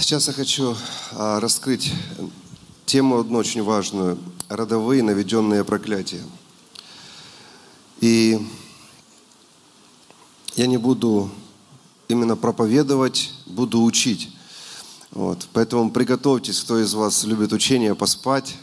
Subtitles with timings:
[0.00, 0.74] Сейчас я хочу
[1.12, 1.92] а, раскрыть
[2.86, 4.16] тему одну очень важную–
[4.48, 6.22] родовые наведенные проклятия.
[8.00, 8.40] И
[10.56, 11.30] я не буду
[12.08, 14.34] именно проповедовать, буду учить.
[15.10, 15.46] Вот.
[15.52, 18.56] Поэтому приготовьтесь, кто из вас любит учение, поспать.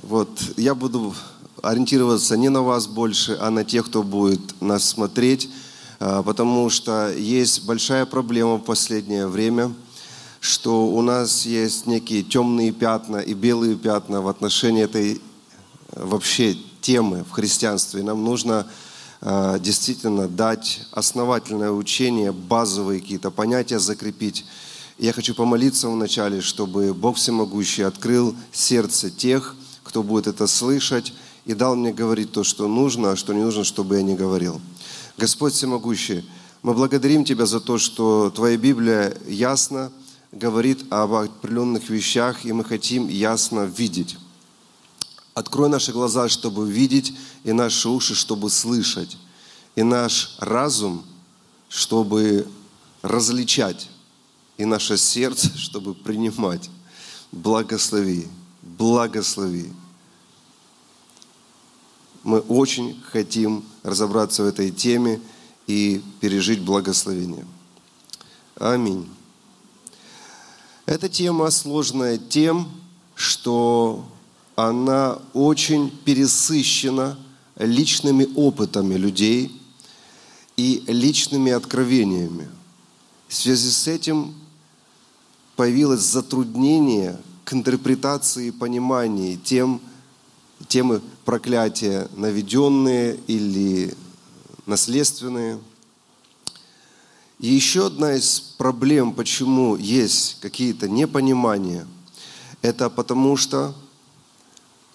[0.00, 0.30] Вот.
[0.56, 1.14] Я буду
[1.62, 5.50] ориентироваться не на вас больше, а на тех, кто будет нас смотреть,
[6.00, 9.74] а, потому что есть большая проблема в последнее время,
[10.42, 16.56] что у нас есть некие темные пятна и белые пятна в отношении этой э, вообще
[16.80, 18.02] темы в христианстве.
[18.02, 18.66] Нам нужно
[19.20, 24.44] а, действительно дать основательное учение, базовые какие-то понятия закрепить.
[24.98, 29.54] Я хочу помолиться вначале, чтобы Бог Всемогущий открыл сердце тех,
[29.84, 33.62] кто будет это слышать, и дал мне говорить то, что нужно, а что не нужно,
[33.62, 34.60] чтобы я не говорил.
[35.16, 36.28] Господь Всемогущий,
[36.64, 39.92] мы благодарим Тебя за то, что Твоя Библия ясно
[40.32, 44.16] говорит об определенных вещах, и мы хотим ясно видеть.
[45.34, 49.18] Открой наши глаза, чтобы видеть, и наши уши, чтобы слышать,
[49.76, 51.04] и наш разум,
[51.68, 52.48] чтобы
[53.02, 53.88] различать,
[54.56, 56.70] и наше сердце, чтобы принимать.
[57.30, 58.26] Благослови,
[58.62, 59.72] благослови.
[62.24, 65.20] Мы очень хотим разобраться в этой теме
[65.66, 67.46] и пережить благословение.
[68.56, 69.08] Аминь.
[70.86, 72.68] Эта тема сложная тем,
[73.14, 74.04] что
[74.56, 77.18] она очень пересыщена
[77.56, 79.60] личными опытами людей
[80.56, 82.48] и личными откровениями.
[83.28, 84.34] В связи с этим
[85.54, 89.80] появилось затруднение к интерпретации и пониманию тем,
[90.66, 93.94] темы проклятия, наведенные или
[94.66, 95.60] наследственные.
[97.42, 101.88] Еще одна из проблем, почему есть какие-то непонимания,
[102.62, 103.74] это потому что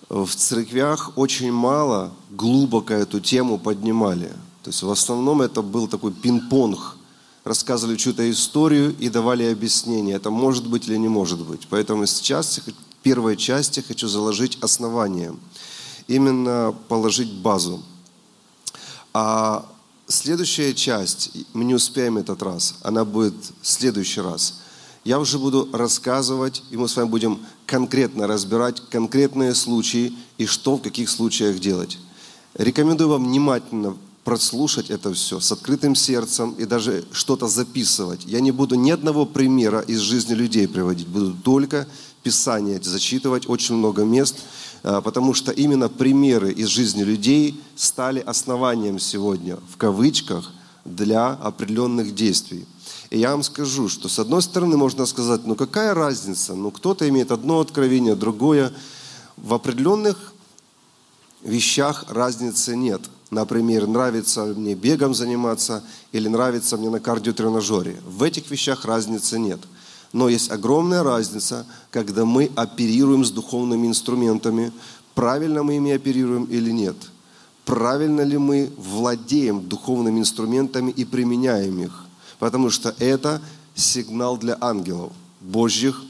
[0.07, 4.29] в церквях очень мало глубоко эту тему поднимали.
[4.63, 6.95] То есть в основном это был такой пинг-понг.
[7.43, 10.15] Рассказывали чью-то историю и давали объяснение.
[10.15, 11.67] Это может быть или не может быть.
[11.69, 12.71] Поэтому сейчас в
[13.03, 15.35] первой части хочу заложить основание.
[16.07, 17.83] Именно положить базу.
[19.13, 19.65] А
[20.07, 24.55] следующая часть, мы не успеем этот раз, она будет в следующий раз–
[25.07, 30.75] я уже буду рассказывать, и мы с вами будем конкретно разбирать конкретные случаи и что
[30.75, 31.97] в каких случаях делать.
[32.55, 38.25] Рекомендую вам внимательно прослушать это все с открытым сердцем и даже что-то записывать.
[38.25, 41.87] Я не буду ни одного примера из жизни людей приводить, буду только
[42.21, 44.35] Писание зачитывать, очень много мест,
[45.03, 50.51] потому что именно примеры из жизни людей стали основанием сегодня, в кавычках,
[50.85, 52.65] для определенных действий.
[53.09, 57.07] И я вам скажу, что с одной стороны можно сказать, ну какая разница, ну кто-то
[57.09, 58.73] имеет одно откровение, другое.
[59.35, 60.33] В определенных
[61.43, 63.01] вещах разницы нет.
[63.29, 65.83] Например, нравится мне бегом заниматься
[66.13, 67.97] или нравится мне на кардиотренажере.
[68.05, 69.59] В этих вещах разницы нет.
[70.13, 74.71] Но есть огромная разница, когда мы оперируем с духовными инструментами,
[75.15, 76.95] правильно мы ими оперируем или нет.
[77.65, 82.07] Правильно ли мы владеем духовными инструментами и применяем их
[82.39, 83.41] потому что это
[83.75, 86.03] сигнал для ангелов Божьих,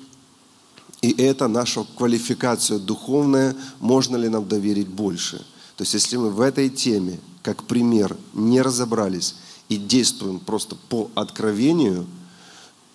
[1.01, 5.37] и это наша квалификация духовная, можно ли нам доверить больше.
[5.75, 9.35] То есть если мы в этой теме, как пример, не разобрались
[9.69, 12.07] и действуем просто по откровению,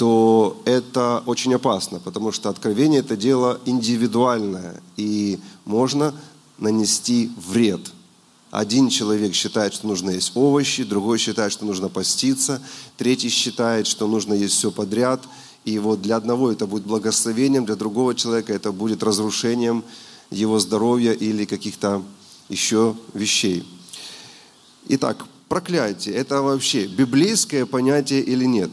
[0.02, 6.12] то это очень опасно, потому что откровение это дело индивидуальное, и можно
[6.58, 7.92] нанести вред–
[8.50, 12.60] один человек считает, что нужно есть овощи, другой считает, что нужно поститься,
[12.98, 15.22] третий считает, что нужно есть все подряд.
[15.64, 19.82] И вот для одного это будет благословением, для другого человека это будет разрушением
[20.30, 22.02] его здоровья или каких-то
[22.50, 23.64] еще вещей.
[24.88, 28.70] Итак, проклятие– это вообще библейское понятие или нет?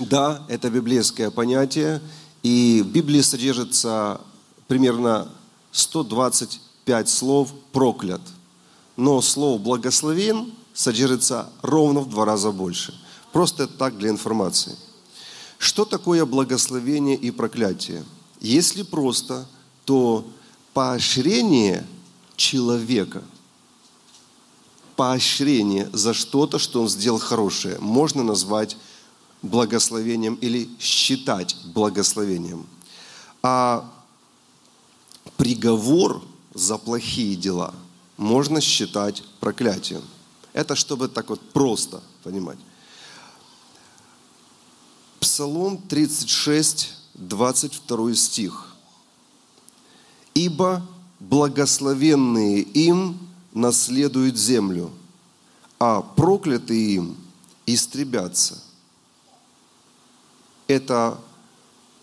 [0.00, 2.00] Да, это библейское понятие,
[2.42, 4.20] и в Библии содержится
[4.66, 5.28] примерно
[5.72, 8.20] 125 слов «проклят»
[8.98, 13.00] но слово «благословен» содержится ровно в два раза больше.
[13.32, 14.74] Просто так для информации.
[15.56, 18.04] Что такое благословение и проклятие?
[18.40, 19.46] Если просто,
[19.84, 20.26] то
[20.74, 21.86] поощрение
[22.34, 23.22] человека,
[24.96, 28.76] поощрение за что-то, что он сделал хорошее, можно назвать
[29.42, 32.66] благословением или считать благословением.
[33.42, 33.90] А
[35.36, 36.22] приговор
[36.54, 37.74] за плохие дела–
[38.18, 40.02] можно считать проклятием.
[40.52, 42.58] Это чтобы так вот просто понимать.
[45.20, 48.66] Псалом 36, 22 стих.
[50.34, 50.86] «Ибо
[51.20, 53.18] благословенные им
[53.52, 54.90] наследуют землю,
[55.78, 57.16] а проклятые им
[57.66, 58.60] истребятся».
[60.68, 61.18] Это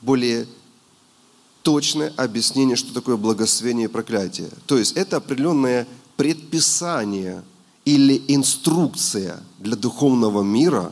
[0.02, 0.48] более
[1.64, 4.50] точное объяснение, что такое благословение и проклятие.
[4.68, 7.44] То есть это определенное предписание
[7.86, 10.92] или инструкция для духовного мира,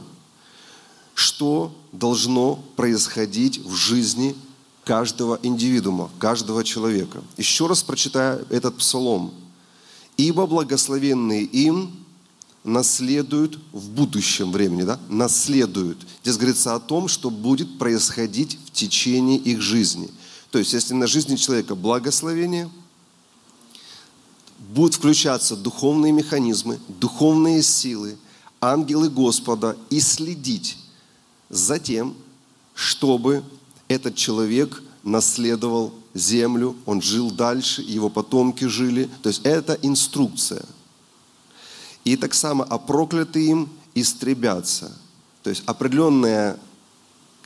[1.14, 4.36] что должно происходить в жизни
[4.84, 7.22] каждого индивидуума, каждого человека.
[7.38, 9.34] Еще раз прочитаю этот псалом.
[10.18, 12.03] «Ибо благословенные им
[12.64, 15.00] наследуют в будущем времени, да?
[15.10, 15.98] наследуют.
[16.22, 20.10] Здесь говорится о том, что будет происходить в течение их жизни.
[20.52, 22.70] То есть, если на жизни человека благословение,
[24.70, 28.18] будут включаться духовные механизмы, духовные силы,
[28.62, 30.78] ангелы Господа и следить
[31.50, 32.16] за тем,
[32.74, 33.44] чтобы
[33.88, 39.10] этот человек наследовал землю, он жил дальше, его потомки жили.
[39.22, 40.64] То есть это инструкция.
[42.04, 44.92] И так само, а проклятые им истребятся.
[45.42, 46.60] То есть определенное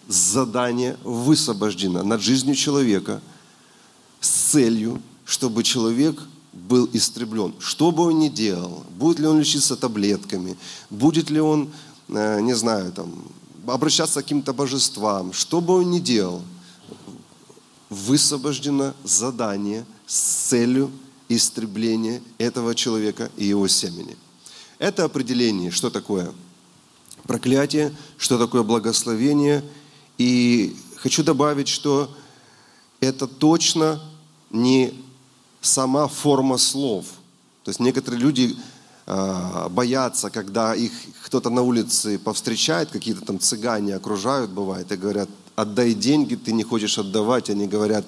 [0.07, 3.21] задание высвобождено над жизнью человека
[4.19, 6.19] с целью, чтобы человек
[6.53, 7.53] был истреблен.
[7.59, 10.57] Что бы он ни делал, будет ли он лечиться таблетками,
[10.89, 11.69] будет ли он,
[12.07, 13.13] э, не знаю, там,
[13.67, 16.41] обращаться к каким-то божествам, что бы он ни делал,
[17.89, 20.91] высвобождено задание с целью
[21.29, 24.17] истребления этого человека и его семени.
[24.79, 26.31] Это определение, что такое
[27.23, 29.63] проклятие, что такое благословение.
[30.17, 32.15] И хочу добавить, что
[32.99, 34.01] это точно
[34.51, 34.93] не
[35.61, 37.05] сама форма слов.
[37.63, 38.55] То есть некоторые люди
[39.05, 40.91] а, боятся, когда их
[41.23, 46.63] кто-то на улице повстречает, какие-то там цыгане окружают, бывает, и говорят, отдай деньги, ты не
[46.63, 48.05] хочешь отдавать, они говорят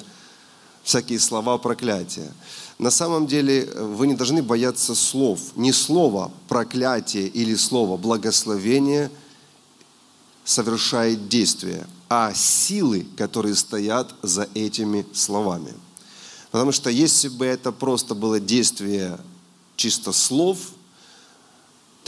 [0.83, 2.31] всякие слова проклятия.
[2.79, 5.39] На самом деле э, вы не должны бояться слов.
[5.55, 9.11] Не слова проклятие или слово благословение
[10.43, 15.73] совершает действие, а силы, которые стоят за этими словами.
[16.49, 19.19] Потому что если бы это просто было действие
[19.75, 20.57] чисто слов–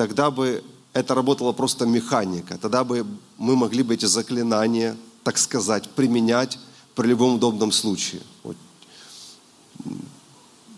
[0.01, 0.63] тогда бы
[0.93, 2.57] это работала просто механика.
[2.57, 3.05] Тогда бы
[3.37, 6.57] мы могли бы эти заклинания, так сказать, применять
[6.95, 8.21] при любом удобном случае.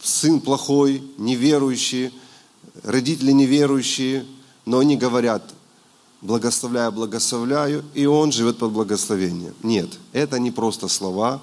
[0.03, 2.11] Сын плохой, неверующий,
[2.83, 4.25] родители неверующие,
[4.65, 5.53] но они говорят,
[6.21, 9.53] благословляю, благословляю, и он живет под благословением.
[9.63, 11.41] Нет, это не просто слова,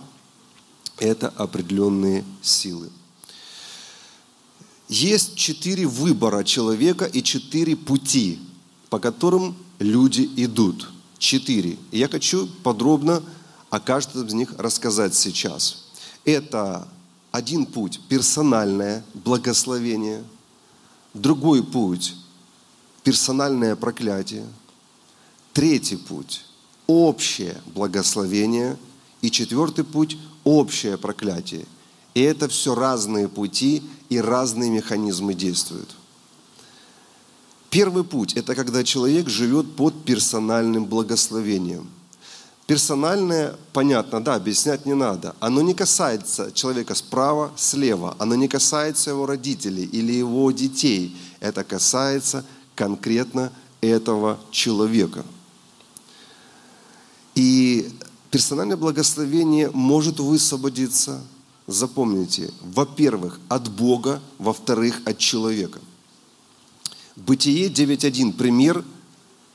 [0.98, 2.90] это определенные силы.
[4.88, 8.40] Есть четыре выбора человека и четыре пути,
[8.90, 10.90] по которым люди идут.
[11.16, 11.78] Четыре.
[11.92, 13.22] Я хочу подробно
[13.70, 15.86] о каждом из них рассказать сейчас.
[16.24, 16.88] Это
[17.30, 20.24] один путь– персональное благословение.
[21.14, 22.16] Другой путь–
[23.02, 24.46] персональное проклятие.
[25.52, 26.44] Третий путь–
[26.86, 28.76] общее благословение.
[29.20, 31.66] И четвертый путь– общее проклятие–
[32.14, 35.94] и это все разные пути и разные механизмы действуют.
[37.70, 41.88] Первый путь– это когда человек живет под персональным благословением.
[42.70, 45.34] Персональное, понятно, да, объяснять не надо.
[45.40, 48.14] Оно не касается человека справа, слева.
[48.20, 51.16] Оно не касается его родителей или его детей.
[51.40, 52.44] Это касается
[52.76, 55.24] конкретно этого человека.
[57.34, 57.90] И
[58.30, 61.24] персональное благословение может высвободиться–
[61.66, 65.80] запомните, во-первых, от Бога, во-вторых, от человека.
[67.16, 68.84] Бытие 9.1– пример,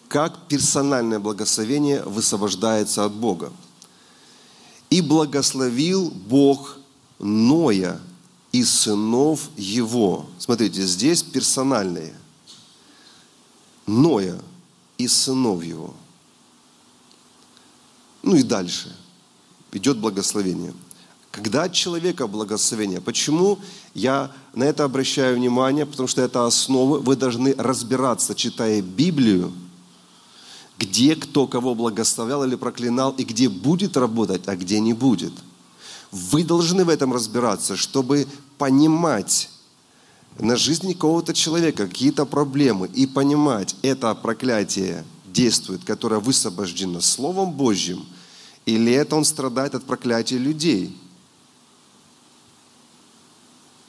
[0.08, 3.52] как персональное благословение высвобождается от Бога.
[4.90, 6.78] «И благословил Бог
[7.20, 8.00] Ноя
[8.52, 10.28] и сынов его».
[10.38, 12.14] Смотрите, здесь персональные.
[13.88, 14.40] Ноя
[14.98, 15.94] и сынов его.
[18.24, 18.96] Ну и дальше
[19.72, 20.74] идет благословение–
[21.36, 23.02] когда от человека благословение.
[23.02, 23.60] Почему
[23.94, 25.86] я на это обращаю внимание?
[25.86, 27.00] Потому что это основа.
[27.00, 29.52] Вы должны разбираться, читая Библию,
[30.78, 35.34] где кто кого благословлял или проклинал, и где будет работать, а где не будет.
[36.12, 38.28] Вы должны в этом разбираться, чтобы
[38.58, 39.50] понимать
[40.40, 48.06] на жизни какого-то человека какие-то проблемы и понимать, это проклятие действует, которое высвобождено Словом Божьим,
[48.66, 50.98] или это он страдает от проклятия людей–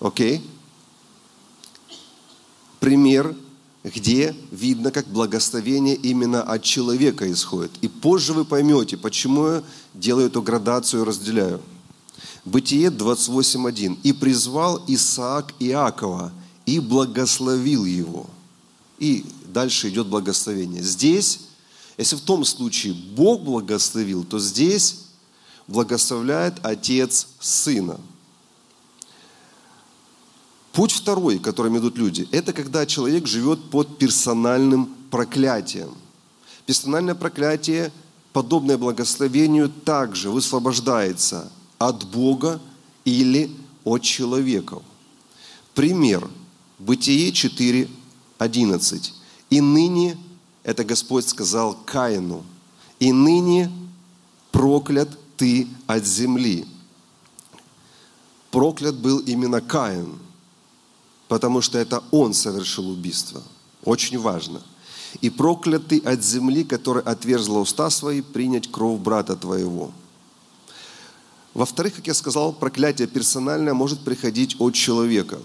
[0.00, 0.42] Окей?
[2.80, 3.34] Пример
[3.94, 7.70] где видно, как благословение именно от человека исходит.
[7.82, 9.62] И позже вы поймете, почему я
[9.94, 11.60] делаю эту градацию и разделяю.
[12.44, 13.98] Бытие 28.1.
[14.02, 16.32] «И призвал Исаак Иакова,
[16.64, 18.26] и благословил его».
[18.98, 20.82] И дальше идет благословение.
[20.82, 21.40] Здесь,
[21.96, 25.02] если в том случае Бог благословил, то здесь
[25.68, 28.00] благословляет Отец Сына–
[30.76, 35.88] Путь второй, которым идут люди, это когда человек живет под персональным проклятием.
[36.66, 37.90] Персональное проклятие,
[38.34, 42.60] подобное благословению, также высвобождается от Бога
[43.06, 43.50] или
[43.84, 44.82] от человеков.
[45.74, 46.28] Пример.
[46.78, 47.88] Бытие 4,
[48.36, 49.14] 11.
[49.48, 50.18] «И ныне,
[50.62, 52.44] это Господь сказал Каину,
[53.00, 53.72] и ныне
[54.52, 56.66] проклят ты от земли».
[58.50, 60.18] Проклят был именно Каин–
[61.28, 63.42] потому что это он совершил убийство.
[63.84, 64.62] Очень важно.
[65.20, 69.92] И проклятый от земли, который отверзла уста свои, принять кровь брата твоего.
[71.54, 75.38] Во-вторых, как я сказал, проклятие персональное может приходить от человека.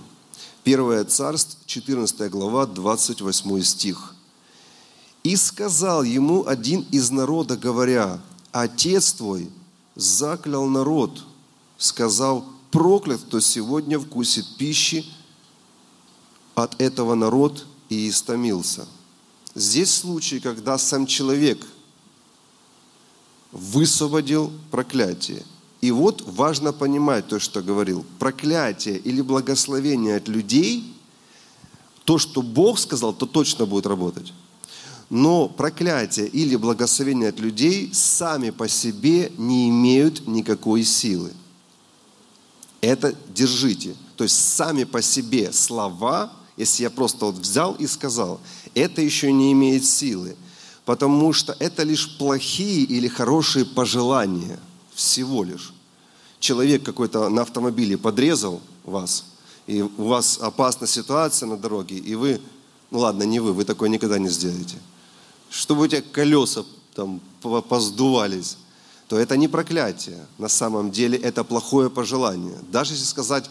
[0.63, 4.15] Первое царство, 14 глава, 28 стих.
[5.23, 8.19] «И сказал ему один из народа, говоря,
[8.51, 9.49] Отец твой
[9.95, 11.23] заклял народ,
[11.77, 15.05] сказал, проклят, кто сегодня вкусит пищи,
[16.55, 18.87] от этого народ и истомился.
[19.55, 21.65] Здесь случай, когда сам человек
[23.51, 25.43] высвободил проклятие.
[25.81, 28.05] И вот важно понимать то, что говорил.
[28.19, 30.95] Проклятие или благословение от людей,
[32.05, 34.31] то, что Бог сказал, то точно будет работать.
[35.09, 41.33] Но проклятие или благословение от людей сами по себе не имеют никакой силы.
[42.79, 43.95] Это держите.
[44.15, 46.31] То есть сами по себе слова
[46.61, 48.39] если я просто вот взял и сказал,
[48.75, 50.35] это еще не имеет силы,
[50.85, 54.59] потому что это лишь плохие или хорошие пожелания,
[54.93, 55.73] всего лишь.
[56.39, 59.25] Человек какой-то на автомобиле подрезал вас,
[59.65, 62.39] и у вас опасная ситуация на дороге, и вы,
[62.91, 64.77] ну ладно, не вы, вы такое никогда не сделаете,
[65.49, 66.63] чтобы у тебя колеса
[66.93, 67.21] там
[67.69, 68.57] поздувались,
[69.07, 70.25] то это не проклятие.
[70.37, 72.57] На самом деле это плохое пожелание.
[72.71, 73.49] Даже если сказать,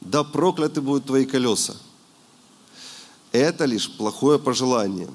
[0.00, 1.74] да прокляты будут твои колеса–
[3.32, 5.08] это лишь плохое пожелание.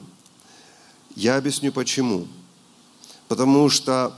[1.16, 2.28] Я объясню почему.
[3.28, 4.14] Потому что,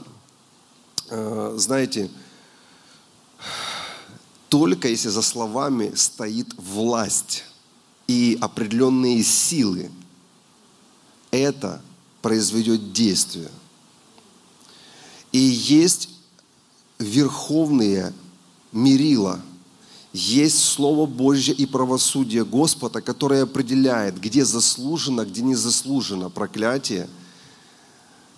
[1.10, 2.10] э, знаете,
[4.48, 7.44] только если за словами стоит власть
[8.06, 9.90] и определенные силы,
[11.30, 11.80] это
[12.22, 13.50] произведет действие.
[15.32, 16.08] И есть
[16.98, 18.12] верховные
[18.72, 19.40] мерила–
[20.12, 27.08] есть Слово Божье и правосудие Господа, которое определяет, где заслужено, где не заслужено проклятие.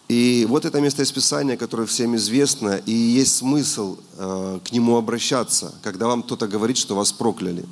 [0.09, 4.97] И вот это место из Писания, которое всем известно, и есть смысл э, к нему
[4.97, 7.65] обращаться, когда вам кто-то говорит, что вас прокляли.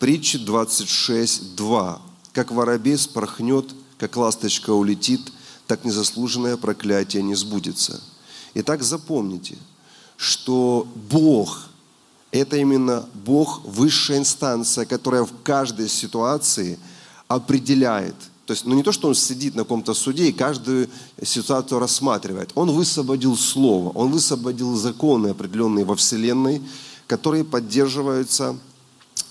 [0.00, 2.02] Притча 26, 2.
[2.32, 3.66] «Как воробей спорхнет,
[3.98, 5.20] как ласточка улетит,
[5.66, 8.00] так незаслуженное проклятие не сбудется».
[8.54, 9.56] Итак, запомните,
[10.16, 11.66] что Бог–
[12.32, 16.78] это именно Бог, высшая инстанция, которая в каждой ситуации
[17.28, 18.14] определяет.
[18.46, 20.88] То есть, ну не то, что он сидит на каком-то суде и каждую
[21.22, 22.50] ситуацию рассматривает.
[22.54, 26.62] Он высвободил слово, он высвободил законы определенные во Вселенной,
[27.06, 28.56] которые поддерживаются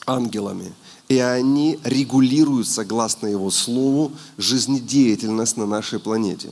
[0.05, 0.73] ангелами.
[1.09, 6.51] И они регулируют, согласно его слову, жизнедеятельность на нашей планете.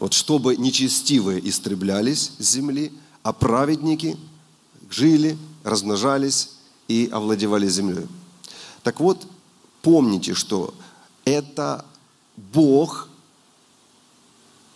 [0.00, 4.16] Вот чтобы нечестивые истреблялись с земли, а праведники
[4.90, 5.36] жили,
[5.68, 6.50] размножались
[6.88, 8.06] и овладевали землей.
[8.82, 9.26] Так вот,
[9.82, 10.74] помните, что
[11.24, 11.84] это
[12.36, 13.08] Бог,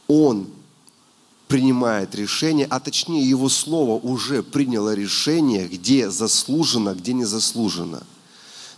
[0.08, 0.48] Он
[1.48, 8.02] принимает решение, а точнее Его Слово уже приняло решение, где заслужено, где не заслужено.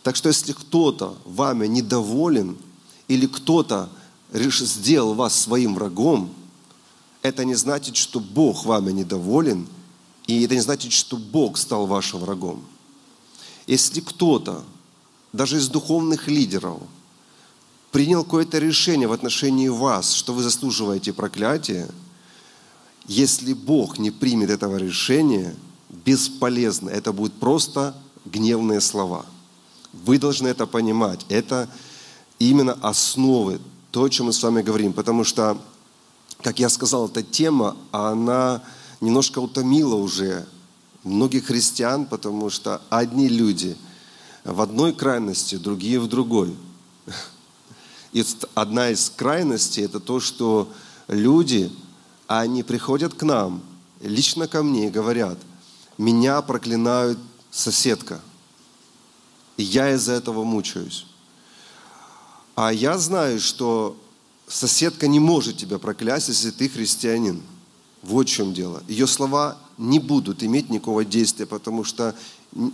[0.03, 2.57] Так что если кто-то вами недоволен
[3.09, 3.89] или кто-то
[4.33, 6.33] сделал вас своим врагом,
[7.23, 9.67] это не значит, что Бог вами недоволен–
[10.27, 12.65] и это не значит, что Бог стал вашим врагом.
[13.67, 14.65] Если кто-то,
[15.33, 16.81] даже из духовных лидеров,
[17.91, 21.89] принял какое-то решение в отношении вас, что вы заслуживаете проклятия,
[23.07, 25.55] если Бог не примет этого решения,
[26.05, 26.91] бесполезно.
[26.91, 29.27] Это будут просто гневные слова.
[29.93, 31.25] Вы должны это понимать.
[31.29, 31.69] Это
[32.39, 34.93] именно основы, то, о чем мы с вами говорим.
[34.93, 35.59] Потому что,
[36.43, 38.63] как я сказал, эта тема, она
[39.05, 40.47] немножко утомило уже
[41.05, 43.77] многих христиан, потому что одни люди
[44.45, 46.57] в одной крайности, другие в другой.
[48.13, 50.71] И одна из крайностей– это то, что
[51.09, 51.71] люди,
[52.27, 53.63] они приходят к нам,
[54.01, 55.39] лично ко мне и говорят,
[55.99, 57.19] меня проклинают
[57.51, 58.21] соседка,
[59.57, 61.07] и я из-за этого мучаюсь.
[62.55, 63.97] А я знаю, что
[64.47, 67.43] соседка не может тебя проклясть, если ты христианин.
[68.07, 68.83] Вот в чем дело.
[68.89, 72.15] Ее слова не будут иметь никакого действия, потому что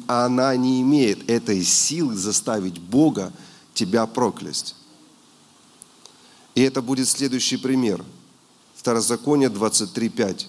[0.07, 3.33] она не имеет этой силы заставить Бога
[3.73, 4.77] тебя проклясть.
[6.55, 8.05] И это будет следующий пример.
[8.75, 10.47] Второзаконие 23.5.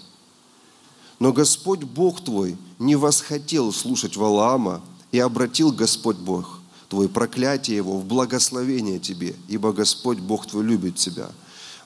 [1.20, 6.60] Но Господь Бог твой не восхотел слушать Валаама, и обратил Господь Бог
[6.90, 11.30] твой проклятие его в благословение тебе, ибо Господь Бог твой любит тебя.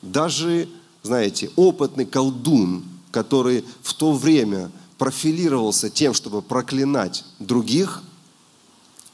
[0.02, 0.68] Даже,
[1.06, 8.04] знаете, опытный колдун, который в то время профилировался тем, чтобы проклинать других,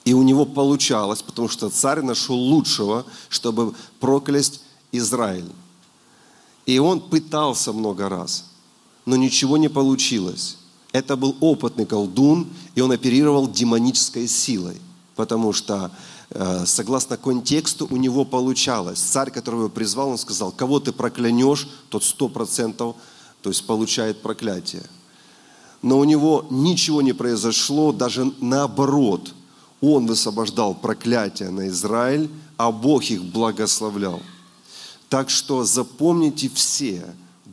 [0.06, 5.50] и у него получалось, потому что царь нашел лучшего, чтобы проклясть Израиль.
[6.66, 8.46] И он пытался много раз,
[9.06, 10.58] но ничего не получилось.
[10.92, 14.78] Это был опытный колдун, и он оперировал демонической силой–
[15.22, 15.92] потому что
[16.66, 19.00] согласно контексту у него получалось.
[19.00, 22.96] Царь, которого призвал, он сказал, кого ты проклянешь, тот сто процентов,
[23.42, 24.84] то есть получает проклятие.
[25.82, 29.34] Но у него ничего не произошло, даже наоборот.
[29.82, 34.22] Он высвобождал проклятие на Израиль, а Бог их благословлял.
[35.10, 37.04] Так что запомните все,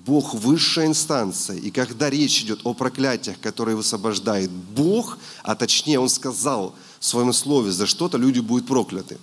[0.06, 1.56] Бог высшая инстанция.
[1.56, 7.32] И когда речь идет о проклятиях, которые высвобождает Бог, а точнее Он сказал– в своем
[7.32, 9.18] слове за что-то, люди будут прокляты.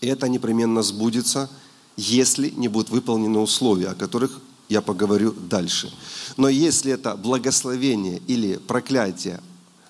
[0.00, 1.50] И это непременно сбудется,
[1.96, 5.92] если не будут выполнены условия, о которых я поговорю дальше.
[6.36, 9.40] Но если это благословение или проклятие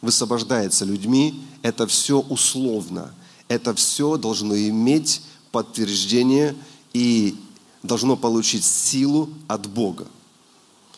[0.00, 3.14] высвобождается людьми, это все условно.
[3.48, 6.56] Это все должно иметь подтверждение
[6.92, 7.36] и
[7.82, 10.06] должно получить силу от Бога.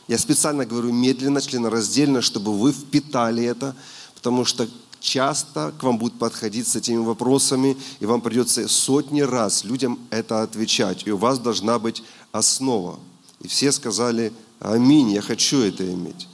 [0.09, 3.75] Я специально говорю медленно, членораздельно, чтобы вы впитали это,
[4.14, 4.68] потому что
[5.02, 10.42] часто к вам будут подходить с этими вопросами, и вам придется сотни раз людям это
[10.42, 11.07] отвечать.
[11.07, 12.98] И у вас должна быть основа.
[13.40, 16.29] И все сказали, аминь, я хочу это иметь.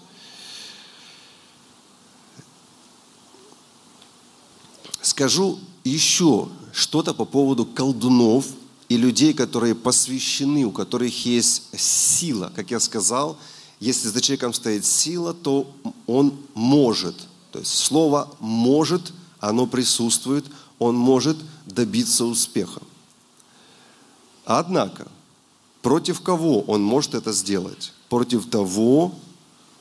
[5.00, 8.46] Скажу еще что-то по поводу колдунов
[8.90, 12.52] и людей, которые посвящены, у которых есть сила.
[12.54, 13.38] Как я сказал,
[13.80, 15.72] если за человеком стоит сила, то
[16.06, 17.16] он может–
[17.58, 20.44] то есть слово «может», оно присутствует,
[20.78, 22.80] он может добиться успеха.
[24.44, 25.08] Однако,
[25.82, 27.92] против кого он может это сделать?
[28.08, 29.12] Против того,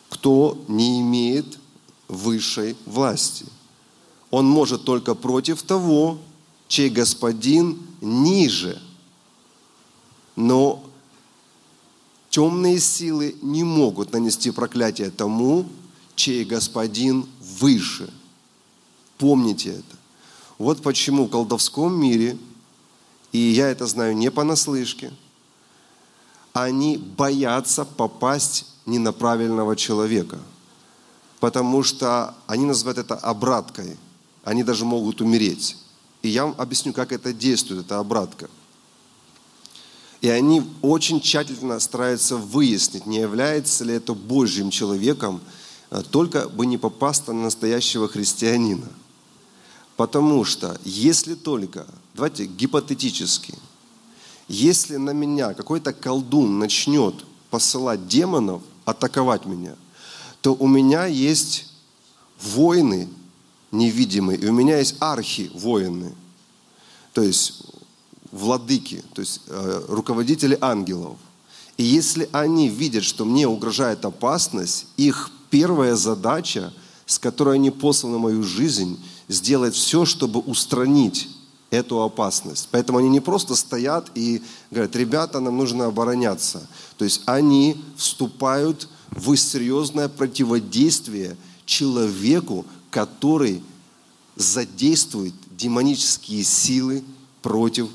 [0.10, 1.60] кто не имеет
[2.08, 3.46] высшей власти.
[4.32, 6.18] Он может только против того,
[6.68, 8.82] чей господин ниже.
[10.36, 10.84] Но
[12.32, 15.68] темные силы не могут нанести проклятие тому,
[16.18, 17.28] чей господин
[17.60, 18.12] выше.
[19.17, 19.98] Помните это.
[20.58, 22.38] Вот почему в колдовском мире,
[23.32, 25.12] и я это знаю не понаслышке,
[26.54, 30.39] они боятся попасть не на правильного человека,
[31.39, 33.98] потому что они называют это обраткой.
[34.43, 35.76] Они даже могут умереть.
[36.22, 38.50] И я вам объясню, как это действует, эта обратка.
[40.22, 45.41] И они очень тщательно стараются выяснить, не является ли это Божьим человеком,
[46.12, 48.88] только бы не попасть на настоящего христианина.
[49.95, 53.56] Потому что если только, давайте гипотетически,
[54.47, 57.15] если на меня какой-то колдун начнет
[57.50, 59.76] посылать демонов, атаковать меня,
[60.41, 61.73] то у меня есть
[62.41, 63.10] воины
[63.71, 66.13] невидимые, и у меня есть архи-воины,
[67.13, 67.63] то есть
[68.32, 71.17] владыки, то есть э, руководители ангелов.
[71.78, 76.74] И если они видят, что мне угрожает опасность, их первая задача,
[77.06, 81.30] с которой они посланы в мою жизнь, сделать все, чтобы устранить
[81.70, 82.70] эту опасность.
[82.72, 86.68] Поэтому они не просто стоят и говорят, ребята, нам нужно обороняться.
[86.98, 93.62] То есть они вступают в серьезное противодействие человеку, который
[94.36, 97.04] задействует демонические силы
[97.42, 97.90] против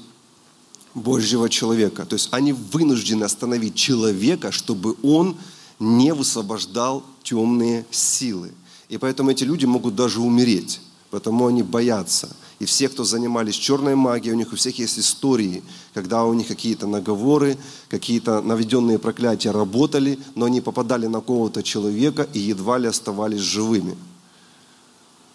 [0.94, 2.04] Божьего человека.
[2.04, 5.36] То есть они вынуждены остановить человека, чтобы он
[5.82, 8.52] не высвобождал темные силы.
[8.88, 12.28] И поэтому эти люди могут даже умереть, потому они боятся.
[12.60, 16.46] И все, кто занимались черной магией, у них у всех есть истории, когда у них
[16.46, 22.86] какие-то наговоры, какие-то наведенные проклятия работали, но они попадали на кого-то человека и едва ли
[22.86, 23.96] оставались живыми.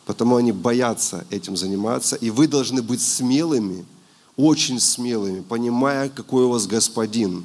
[0.05, 2.15] Потому они боятся этим заниматься.
[2.15, 3.83] И вы должны быть смелыми,
[4.38, 7.43] очень смелыми, понимая, какой у вас Господин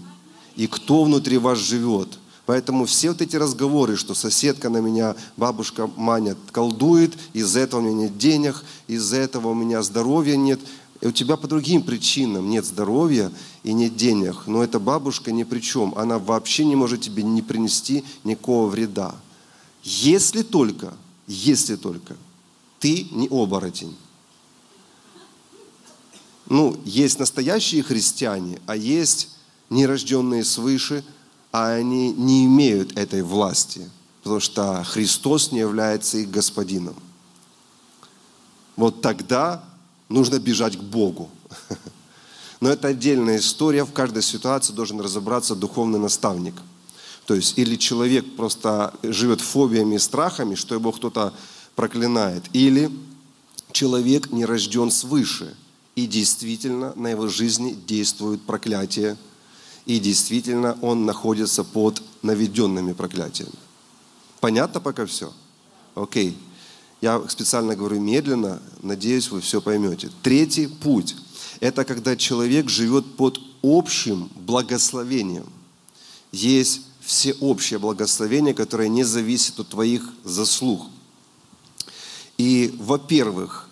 [0.55, 2.19] и кто внутри вас живет.
[2.53, 7.83] Поэтому все вот эти разговоры, что соседка на меня, бабушка Маня колдует, из-за этого у
[7.83, 10.61] меня нет денег, из-за этого у меня здоровья нет,
[11.01, 14.47] и у тебя по другим причинам нет здоровья и нет денег.
[14.47, 15.95] Но эта бабушка ни при чем.
[15.97, 19.15] Она вообще не может тебе не принести никакого вреда.
[19.83, 20.93] Если только,
[21.27, 22.19] если только
[22.81, 23.97] ты не оборотень.
[26.51, 29.31] Ну, есть настоящие христиане, а есть
[29.71, 31.03] нерожденные свыше,
[31.53, 33.89] они не имеют этой власти,
[34.23, 36.97] потому что Христос не является их господином.
[38.77, 39.63] Вот тогда
[40.09, 41.31] нужно бежать к Богу.
[42.61, 43.85] Но это отдельная история.
[43.85, 46.55] В каждой ситуации должен разобраться духовный наставник.
[47.27, 51.35] То есть или человек просто живет фобиями и страхами, что его кто-то
[51.77, 52.91] проклинает, или
[53.73, 55.55] человек не рожден свыше,
[55.97, 59.17] и действительно на его жизни действует проклятие,
[59.87, 63.53] и действительно он находится под наведенными проклятиями.
[64.41, 65.33] Понятно пока все?
[65.95, 66.37] Окей.
[67.01, 70.11] Я специально говорю медленно, надеюсь, вы все поймете.
[70.23, 71.17] Третий путь–
[71.61, 75.47] это когда человек живет под общим благословением.
[76.31, 80.87] Есть всеобщее благословение, которое не зависит от твоих заслуг.
[82.39, 83.69] И, во-первых,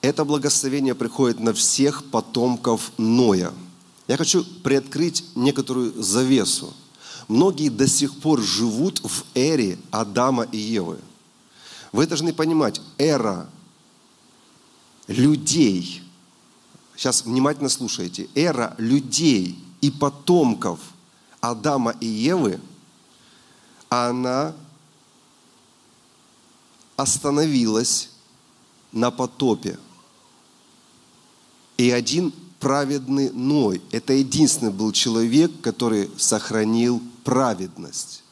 [0.00, 3.52] это благословение приходит на всех потомков Ноя.
[4.08, 6.74] Я хочу приоткрыть некоторую завесу.
[7.28, 10.98] Многие до сих пор живут в эре Адама и Евы–
[11.92, 13.48] вы должны понимать, эра
[15.06, 16.02] людей,
[16.96, 20.80] сейчас внимательно слушайте, эра людей и потомков
[21.40, 22.60] Адама и Евы,
[23.88, 24.54] она
[26.96, 28.10] остановилась
[28.92, 29.78] на потопе.
[31.78, 38.22] И один праведный Ной, это единственный был человек, который сохранил праведность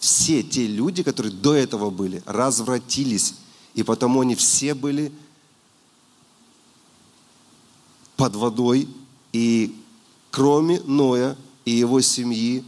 [0.00, 3.34] все те люди, которые до этого были, развратились,
[3.74, 5.12] и потому они все были
[8.16, 8.88] под водой,
[9.32, 9.76] и
[10.30, 12.64] кроме Ноя и его семьи,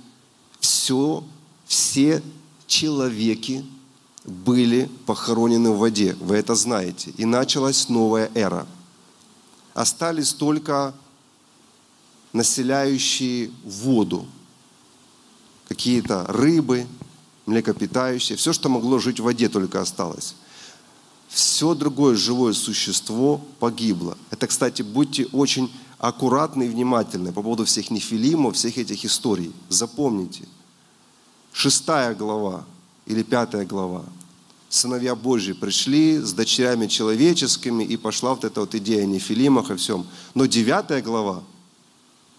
[0.61, 1.25] все,
[1.67, 2.23] все
[2.67, 3.65] человеки
[4.25, 6.15] были похоронены в воде.
[6.21, 7.13] Вы это знаете.
[7.17, 8.67] И началась новая эра.
[9.75, 10.95] Остались только
[12.33, 14.27] населяющие воду.
[15.69, 16.87] Какие-то рыбы,
[17.47, 20.35] млекопитающие, все, что могло жить в воде, только осталось.
[21.29, 24.19] Все другое живое существо погибло.
[24.31, 29.53] Это, кстати, будьте очень аккуратны и внимательны по поводу всех нефилимов, всех этих историй.
[29.69, 30.47] Запомните.
[31.53, 32.65] Шестая глава
[33.07, 34.05] или пятая глава.
[34.73, 39.77] Сыновья Божьи пришли с дочерями человеческими, и пошла вот эта вот идея о нефилимах и
[39.77, 40.07] всем.
[40.35, 41.43] Но девятая глава,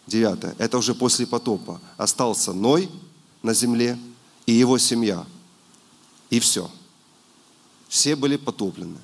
[0.08, 1.80] девятая, это уже после потопа.
[1.98, 2.90] Остался Ной
[3.42, 4.00] на земле–
[4.46, 5.26] и его семья.
[6.30, 6.70] И все.
[7.88, 8.98] Все были потоплены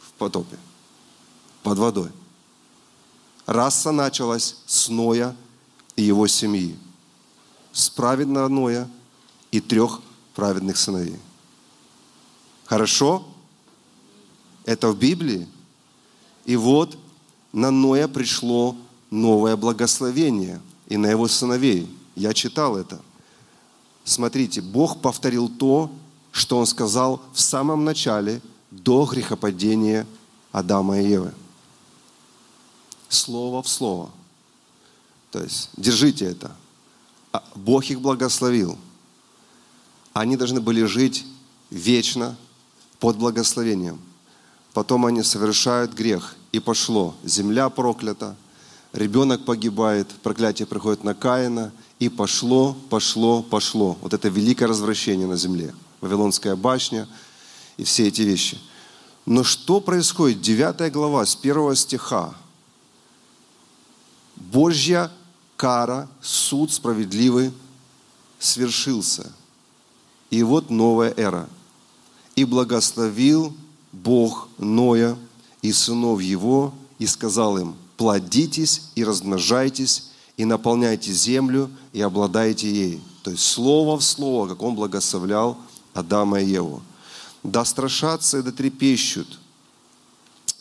[0.00, 0.58] в потопе,
[1.62, 2.10] под водой.
[3.46, 5.34] Раса началась с Ноя
[5.96, 6.76] и его семьи.
[7.72, 8.88] С праведного Ноя
[9.50, 10.00] и трех
[10.34, 11.18] праведных сыновей.
[12.64, 13.26] Хорошо?
[14.64, 15.46] Это в Библии.
[16.44, 16.96] И вот
[17.52, 18.76] на Ноя пришло
[19.10, 21.88] новое благословение и на его сыновей.
[22.14, 23.00] Я читал это–
[24.04, 25.90] Смотрите, Бог повторил то,
[26.30, 30.06] что Он сказал в самом начале, до грехопадения
[30.52, 31.32] Адама и Евы.
[33.08, 34.10] Слово в слово.
[35.30, 36.54] То есть, держите это.
[37.32, 38.76] А Бог их благословил.
[40.12, 41.24] Они должны были жить
[41.70, 42.36] вечно
[43.00, 44.00] под благословением.
[44.72, 47.14] Потом они совершают грех, и пошло.
[47.24, 48.36] Земля проклята,
[48.92, 53.96] ребенок погибает, проклятие приходит на Каина– и пошло, пошло, пошло.
[54.02, 55.74] Вот это великое развращение на земле.
[56.00, 57.08] Вавилонская башня
[57.76, 58.58] и все эти вещи.
[59.26, 60.40] Но что происходит?
[60.40, 62.34] Девятая глава с первого стиха.
[64.36, 65.10] Божья
[65.56, 67.52] кара, суд справедливый
[68.38, 69.32] свершился.
[70.30, 71.48] И вот новая эра.
[72.36, 73.54] И благословил
[73.92, 75.16] Бог Ноя
[75.62, 83.02] и сынов его, и сказал им, плодитесь и размножайтесь, и наполняйте землю, и обладайте ей.
[83.22, 85.56] То есть слово в слово, как он благословлял
[85.92, 86.82] Адама и Еву.
[87.42, 89.38] Да страшатся и да трепещут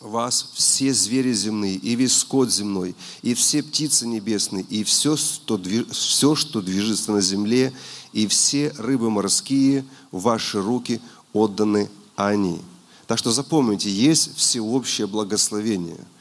[0.03, 5.59] вас все звери земные, и весь скот земной, и все птицы небесные, и все, что,
[5.91, 7.73] все, что движется на земле,
[8.11, 11.01] и все рыбы морские в ваши руки
[11.33, 12.61] отданы они.
[13.07, 15.99] Так что запомните, есть всеобщее благословение–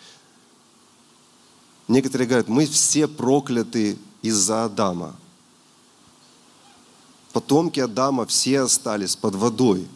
[1.88, 5.14] Некоторые говорят, мы все прокляты из-за Адама.
[7.32, 9.86] Потомки Адама все остались под водой.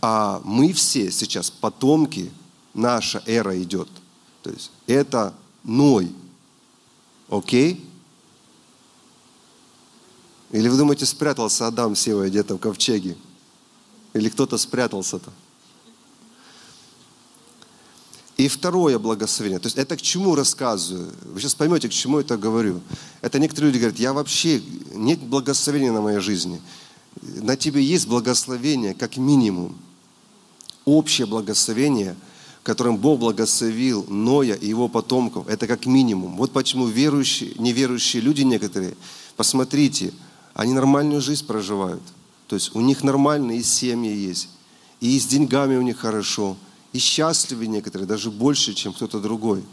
[0.00, 2.30] А мы все сейчас потомки,
[2.72, 3.88] наша эра идет.
[4.42, 5.34] То есть это
[5.64, 6.10] Ной.
[7.28, 7.84] Окей?
[10.50, 13.16] Или вы думаете, спрятался Адам с Евой где-то в ковчеге?
[14.12, 15.32] Или кто-то спрятался-то?
[18.36, 19.60] И второе благословение.
[19.60, 21.12] То есть это к чему рассказываю?
[21.24, 22.80] Вы сейчас поймете, к чему это говорю.
[23.20, 24.60] Это некоторые люди говорят, я вообще,
[24.92, 26.60] нет благословения на моей жизни.
[27.22, 29.76] На тебе есть благословение, как минимум.
[30.84, 32.16] Общее благословение,
[32.64, 35.46] которым Бог благословил Ноя и его потомков.
[35.46, 36.36] Это как минимум.
[36.36, 38.96] Вот почему верующие, неверующие люди некоторые,
[39.36, 40.12] посмотрите,
[40.54, 42.02] они нормальную жизнь проживают.
[42.46, 44.48] То есть у них нормальные семьи есть.
[45.00, 46.56] И с деньгами у них хорошо–
[46.94, 49.64] и счастливы некоторые, даже больше, чем кто-то другой.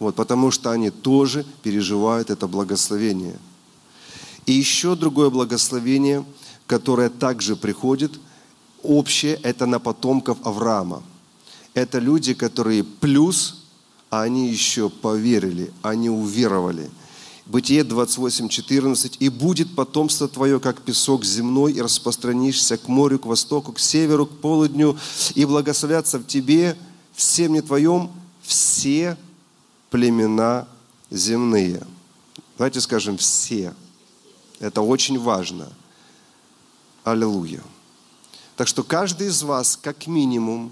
[0.00, 3.38] Вот, потому что они тоже переживают это благословение.
[4.44, 6.24] И еще другое благословение,
[6.66, 8.18] которое также приходит,
[8.82, 11.04] общее, это на потомков Авраама.
[11.74, 13.62] Это люди, которые плюс,
[14.10, 16.90] а они еще поверили, они уверовали–
[17.48, 19.16] Бытие 28, 14.
[19.20, 24.26] «И будет потомство твое, как песок земной, и распространишься к морю, к востоку, к северу,
[24.26, 24.98] к полудню,
[25.34, 26.76] и благословятся в тебе,
[27.14, 28.10] в семени твоем,
[28.42, 29.16] все
[29.88, 30.68] племена
[31.10, 31.82] земные».
[32.58, 33.72] Давайте скажем «все».
[34.60, 35.72] Это очень важно.
[37.02, 37.62] Аллилуйя.
[38.56, 40.70] Так что каждый из вас, как минимум,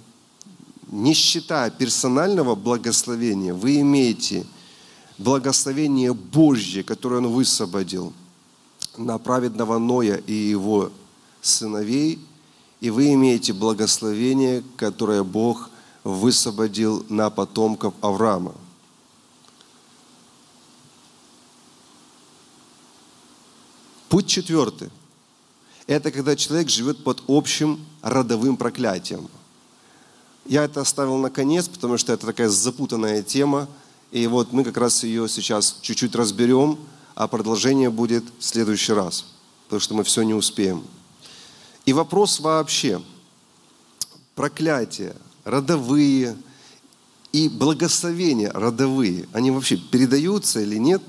[0.89, 4.45] не считая персонального благословения, вы имеете–
[5.19, 8.13] благословение Божье, которое Он высвободил
[8.97, 10.91] на праведного Ноя и его
[11.41, 12.19] сыновей,
[12.81, 15.71] и вы имеете благословение, которое Бог
[16.05, 18.55] высвободил на потомков Авраама.
[24.09, 24.91] Путь четвертый.
[25.87, 29.29] Это когда человек живет под общим родовым проклятием.
[30.45, 33.69] Я это оставил на конец, потому что это такая запутанная тема–
[34.11, 36.79] и вот мы как раз ее сейчас чуть-чуть разберем,
[37.15, 39.27] а продолжение будет в следующий раз,
[39.65, 40.85] потому что мы все не успеем.
[41.85, 43.03] И вопрос вообще,
[44.35, 46.37] проклятия, родовые
[47.33, 51.03] и благословения родовые, они вообще передаются или нет?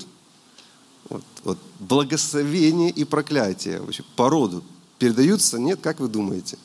[1.08, 4.62] Вот, вот, благословение и проклятие вообще по роду
[4.98, 6.58] передаются, нет, как вы думаете?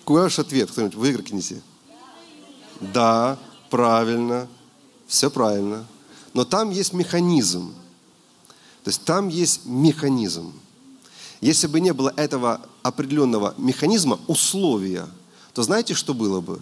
[0.00, 0.70] Какой ваш ответ?
[0.70, 1.62] Кто-нибудь выкрикните.
[2.80, 3.38] Да,
[3.70, 4.48] правильно,
[5.06, 5.86] все правильно.
[6.32, 7.72] Но там есть механизм.
[8.82, 10.52] То есть там есть механизм.
[11.40, 15.06] Если бы не было этого определенного механизма, условия,
[15.52, 16.60] то знаете, что было бы?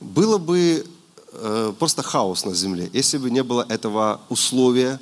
[0.00, 0.86] Было бы
[1.32, 5.00] э, просто хаос на земле, если бы не было этого условия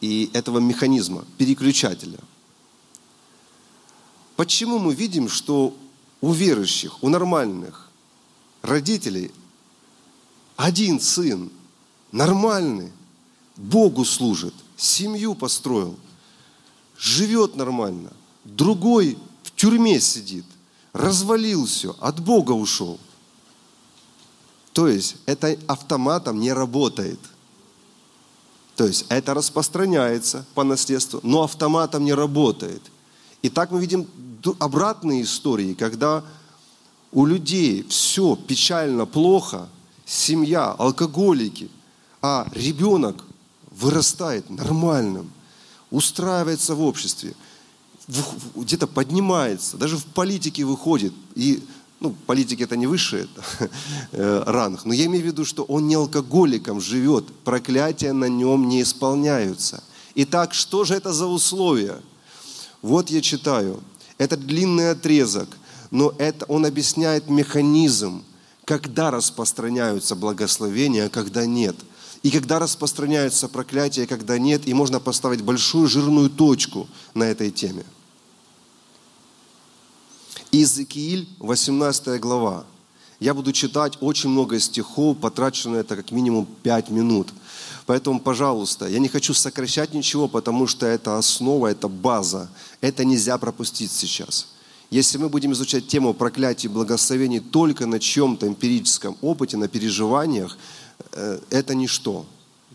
[0.00, 2.18] и этого механизма, переключателя.
[4.36, 5.74] Почему мы видим, что
[6.20, 7.88] у верующих, у нормальных
[8.62, 9.30] родителей
[10.58, 11.52] один сын,
[12.10, 12.90] нормальный,
[13.56, 15.96] Богу служит, семью построил,
[16.98, 18.12] живет нормально.
[18.44, 20.44] Другой в тюрьме сидит,
[20.92, 22.98] развалил все, от Бога ушел.
[24.72, 27.20] То есть это автоматом не работает.
[28.74, 32.82] То есть это распространяется по наследству, но автоматом не работает.
[33.42, 34.08] И так мы видим
[34.58, 36.24] обратные истории, когда
[37.12, 39.68] у людей все печально, плохо–
[40.08, 41.68] семья, алкоголики,
[42.22, 43.24] а ребенок
[43.70, 45.30] вырастает нормальным,
[45.90, 47.34] устраивается в обществе,
[48.56, 51.12] где-то поднимается, даже в политике выходит.
[51.34, 51.62] И
[52.00, 53.28] ну, политики это не высший
[54.12, 58.66] э, ранг, но я имею в виду, что он не алкоголиком живет, проклятия на нем
[58.66, 59.82] не исполняются.
[60.14, 62.00] Итак, что же это за условия?
[62.80, 63.82] Вот я читаю.
[64.16, 65.48] Это длинный отрезок,
[65.90, 68.22] но это, он объясняет механизм,
[68.68, 71.74] когда распространяются благословения, а когда нет.
[72.22, 77.50] И когда распространяются проклятия, а когда нет, и можно поставить большую жирную точку на этой
[77.50, 77.86] теме.
[80.52, 82.66] Иезекииль, 18 глава.
[83.20, 87.32] Я буду читать очень много стихов, потрачу на это как минимум 5 минут.
[87.86, 92.50] Поэтому, пожалуйста, я не хочу сокращать ничего, потому что это основа, это база.
[92.82, 94.46] Это нельзя пропустить сейчас.
[94.90, 100.56] Если мы будем изучать тему проклятий и благословений только на чем-то эмпирическом опыте, на переживаниях,
[101.12, 102.24] э, это ничто.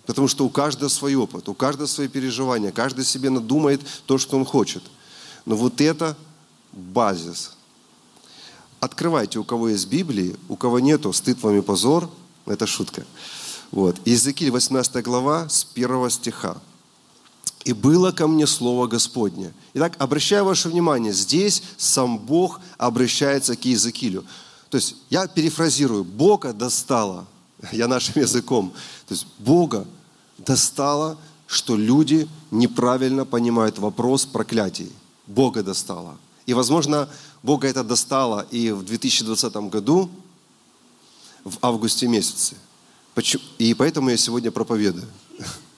[0.06, 4.38] Потому что у каждого свой опыт, у каждого свои переживания, каждый себе надумает то, что
[4.38, 4.84] он хочет.
[5.46, 6.16] Но вот это
[6.72, 7.54] базис.
[8.80, 12.10] Открывайте, у кого есть Библии, у кого нету, стыд вам и позор.
[12.46, 13.06] Это шутка.
[13.72, 13.96] Вот.
[14.06, 16.58] Иезекииль 18 глава с 1 стиха.
[17.66, 19.54] «И было ко мне слово Господне».
[19.74, 24.26] Итак, обращаю ваше внимание, здесь сам Бог обращается к Иезекиилю.
[24.70, 27.26] То есть я перефразирую, Бога достало,
[27.72, 28.74] я нашим языком,
[29.08, 29.86] то есть Бога
[30.38, 34.92] достало, что люди неправильно понимают вопрос проклятий.
[35.28, 36.18] Бога достало.
[36.46, 37.08] И, возможно,
[37.42, 40.10] Бога это достало и в 2020 году,
[41.44, 42.56] в августе месяце.
[43.58, 45.08] И поэтому я сегодня проповедую.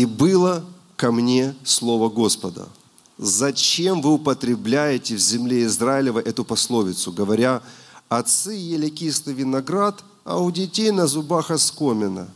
[0.00, 0.64] И было
[0.96, 2.70] ко мне слово Господа.
[3.18, 7.62] Зачем вы употребляете в земле Израилева эту пословицу, говоря,
[8.08, 12.30] отцы ели кислый виноград, а у детей на зубах оскомина?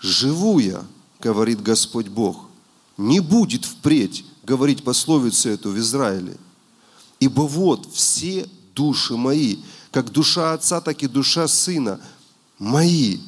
[0.00, 0.82] Живу я,
[1.20, 2.46] говорит Господь Бог,
[2.96, 6.36] не будет впредь говорить пословицу эту в Израиле.
[7.20, 9.58] Ибо вот все души мои,
[9.92, 12.00] как душа отца, так и душа сына,
[12.58, 13.20] мои.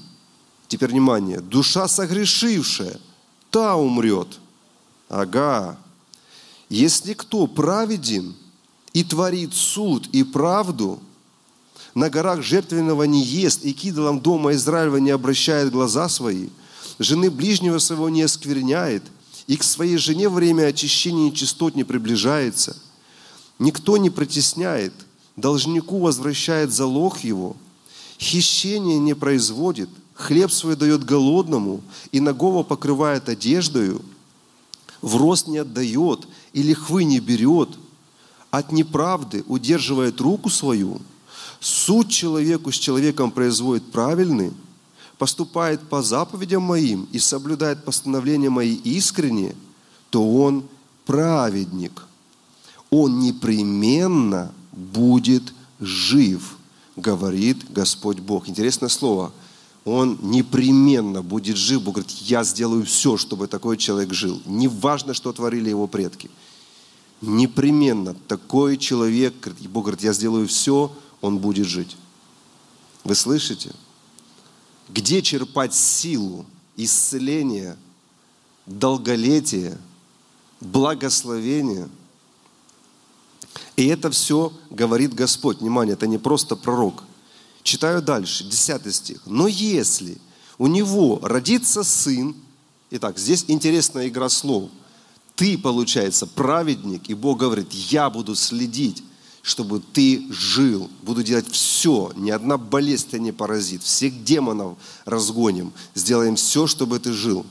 [0.67, 2.99] Теперь внимание, душа согрешившая–
[3.55, 4.41] та умрет.
[5.09, 5.79] Ага.
[6.69, 8.35] Если кто праведен
[8.93, 10.99] и творит суд и правду,
[11.95, 16.49] на горах жертвенного не ест и кидалом дома Израилева не обращает глаза свои,
[16.99, 19.05] жены ближнего своего не оскверняет,
[19.47, 22.77] и к своей жене время очищения нечистот не приближается.
[23.61, 24.95] Никто не протесняет,
[25.37, 27.57] должнику возвращает залог его,
[28.19, 34.03] хищение не производит– хлеб свой дает голодному, и нагого покрывает одеждою,
[35.03, 37.69] в рост не отдает, и лихвы не берет,
[38.51, 41.01] от неправды удерживает руку свою,
[41.61, 44.53] суд человеку с человеком производит правильный,
[45.19, 49.55] поступает по заповедям моим и соблюдает постановления мои искренне,
[50.11, 50.65] то он
[51.05, 52.07] праведник.
[52.91, 56.57] Он непременно будет жив,
[56.97, 58.49] говорит Господь Бог.
[58.49, 59.33] Интересное слово–
[59.85, 61.83] он непременно будет жив.
[61.83, 64.41] Бог говорит, я сделаю все, чтобы такой человек жил.
[64.47, 66.31] Не важно, что творили его предки.
[67.21, 69.35] Непременно такой человек,
[69.69, 71.97] Бог говорит, я сделаю все, он будет жить.
[73.05, 73.73] Вы слышите?
[74.89, 77.77] Где черпать силу, исцеление,
[78.67, 79.79] долголетие,
[80.61, 81.89] благословение?
[83.77, 85.61] И это все говорит Господь.
[85.61, 87.05] Внимание, это не просто пророк–
[87.65, 89.23] Читаю дальше, 10 стих.
[89.25, 90.19] Но если
[90.59, 92.37] у него родится сын,
[92.91, 94.71] итак, здесь интересная игра слов.
[95.35, 99.03] Ты, получается, праведник, и Бог говорит, я буду следить,
[99.41, 100.91] чтобы ты жил.
[101.03, 103.83] Буду делать все, ни одна болезнь тебя не поразит.
[103.83, 105.73] Всех демонов разгоним.
[105.95, 107.47] Сделаем все, чтобы ты жил.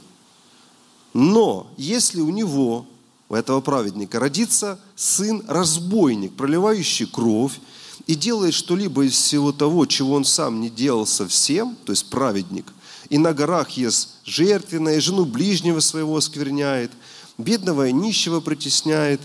[1.14, 2.86] Но если у него,
[3.30, 7.60] у этого праведника, родится сын-разбойник, проливающий кровь,
[8.08, 12.72] и делает что-либо из всего того, чего он сам не делал совсем, то есть праведник,
[13.10, 16.92] и на горах ест жертвенное, и жену ближнего своего оскверняет,
[17.38, 19.22] бедного и нищего притесняет,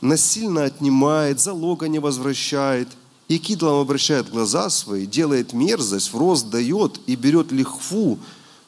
[0.00, 2.88] насильно отнимает, залога не возвращает,
[3.28, 8.18] и кидлом обращает глаза свои, делает мерзость, в рост дает и берет лихву,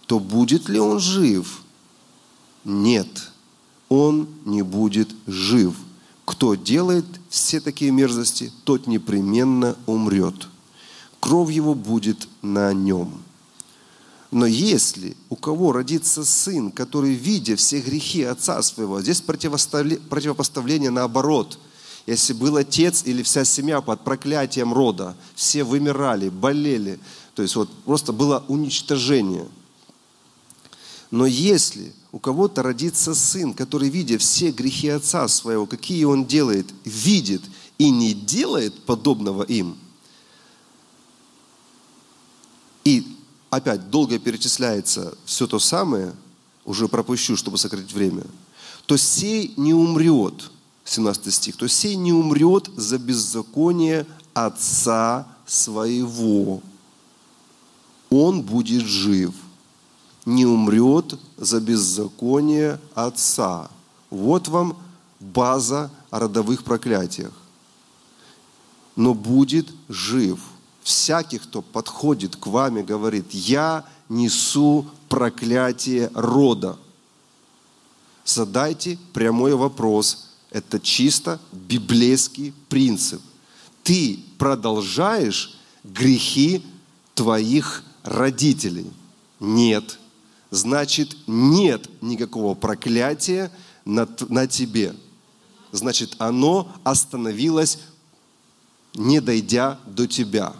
[0.07, 1.63] то будет ли он жив?
[2.65, 3.09] Нет,
[3.89, 5.75] он не будет жив.
[6.27, 10.49] Кто делает все такие мерзости, тот непременно умрет.
[11.21, 13.23] Кровь его будет на нем.
[14.33, 21.59] Но если у кого родится сын, который, видя все грехи отца своего, здесь противопоставление наоборот.
[22.07, 26.99] Если был отец или вся семья под проклятием рода, все вымирали, болели,
[27.35, 29.47] то есть вот просто было уничтожение.
[31.11, 36.66] Но если у кого-то родится сын, который, видя все грехи отца своего, какие он делает,
[36.85, 37.42] видит
[37.79, 39.77] и не делает подобного им,
[42.85, 43.07] и
[43.51, 46.14] опять долго перечисляется все то самое,
[46.64, 48.25] уже пропущу, чтобы сократить время,
[48.87, 50.51] то сей не умрет,
[50.85, 56.62] 17 стих, то сей не умрет за беззаконие отца своего.
[58.11, 59.35] Он будет жив–
[60.27, 63.70] не умрет за беззаконие отца.
[64.10, 64.77] Вот вам
[65.20, 67.33] база о родовых проклятиях.
[68.96, 70.40] Но будет жив.
[70.83, 76.77] Всякий, кто подходит к вам и говорит, я несу проклятие рода.
[78.24, 80.31] Задайте прямой вопрос.
[80.50, 83.22] Это чисто библейский принцип.
[83.85, 86.64] Ты продолжаешь грехи
[87.14, 88.90] твоих родителей?
[89.38, 89.98] Нет
[90.51, 93.51] значит нет никакого проклятия
[93.85, 94.94] на, на тебе.
[95.73, 97.79] Значит, оно остановилось,
[98.94, 100.51] не дойдя до тебя.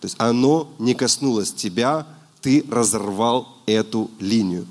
[0.00, 2.06] То есть оно не коснулось тебя,
[2.40, 4.66] ты разорвал эту линию.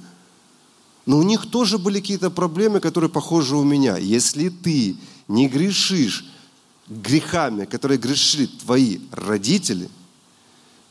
[1.06, 3.98] Но у них тоже были какие-то проблемы, которые похожи у меня.
[3.98, 4.98] Если ты
[5.28, 6.26] не грешишь
[6.88, 9.90] грехами, которые грешили твои родители,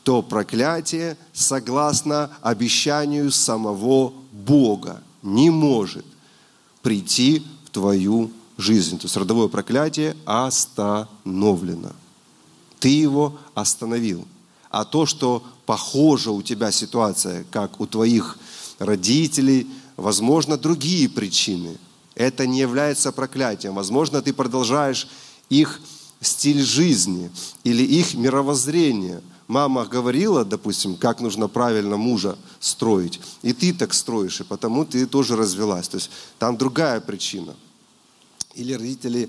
[0.03, 6.05] то проклятие, согласно обещанию самого Бога, не может
[6.81, 8.97] прийти в твою жизнь.
[8.97, 11.91] То есть родовое проклятие остановлено.
[12.79, 14.27] Ты его остановил.
[14.69, 18.37] А то, что похожа у тебя ситуация, как у твоих
[18.77, 21.77] родителей, возможно, другие причины.
[22.15, 23.75] Это не является проклятием.
[23.75, 25.07] Возможно, ты продолжаешь
[25.49, 25.81] их
[26.21, 27.31] стиль жизни
[27.63, 29.21] или их мировоззрение.
[29.49, 35.07] Мама говорила, допустим, как нужно правильно мужа строить, и ты так строишь, и потому ты
[35.07, 35.87] тоже развелась.
[35.87, 37.55] То есть там другая причина.
[38.53, 39.27] Или родители,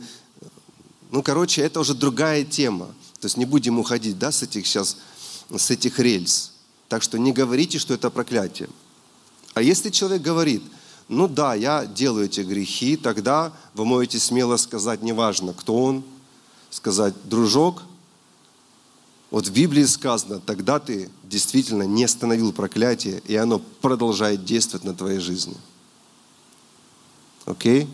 [1.10, 2.88] ну, короче, это уже другая тема.
[3.18, 4.98] То есть не будем уходить, да, с этих сейчас,
[5.48, 6.52] с этих рельс.
[6.88, 8.68] Так что не говорите, что это проклятие.
[9.54, 10.62] А если человек говорит,
[11.08, 16.04] ну да, я делаю эти грехи, тогда вы можете смело сказать, неважно, кто он,
[16.68, 17.84] сказать, дружок,
[19.30, 24.94] вот в Библии сказано, тогда ты действительно не остановил проклятие, и оно продолжает действовать на
[24.94, 25.56] твоей жизни.
[27.44, 27.88] Окей?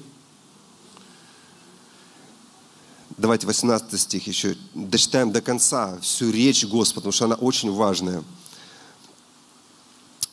[3.18, 8.22] Давайте 18 стих еще дочитаем до конца всю речь Господа, потому что она очень важная.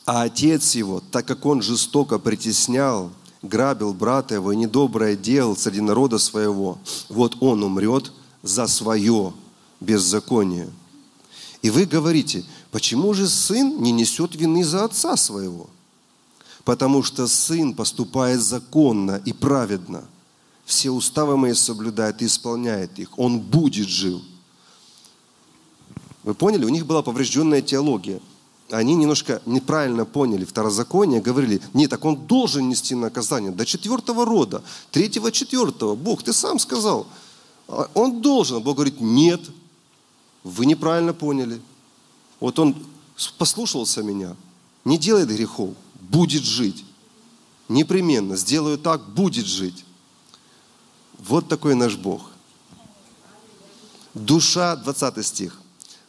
[0.06, 5.80] А отец его, так как он жестоко притеснял, грабил брата его и недоброе делал среди
[5.80, 6.78] народа своего,
[7.08, 9.32] вот он умрет за свое
[9.80, 10.70] беззаконие.
[11.64, 15.70] И вы говорите, почему же сын не несет вины за отца своего?
[16.62, 20.04] Потому что сын поступает законно и праведно.
[20.66, 23.18] Все уставы мои соблюдает и исполняет их.
[23.18, 24.20] Он будет жив.
[26.22, 26.66] Вы поняли?
[26.66, 28.20] У них была поврежденная теология–
[28.70, 34.62] они немножко неправильно поняли второзаконие, говорили, нет, так он должен нести наказание до четвертого рода,
[34.90, 35.94] третьего, четвертого.
[35.94, 37.06] Бог, ты сам сказал.
[37.68, 38.62] А он должен.
[38.62, 39.40] Бог говорит, нет,
[40.44, 41.60] вы неправильно поняли.
[42.38, 42.76] Вот он
[43.38, 44.36] послушался меня,
[44.84, 46.84] не делает грехов, будет жить.
[47.68, 49.84] Непременно, сделаю так, будет жить.
[51.18, 52.30] Вот такой наш Бог.
[54.12, 55.58] Душа, 20 стих.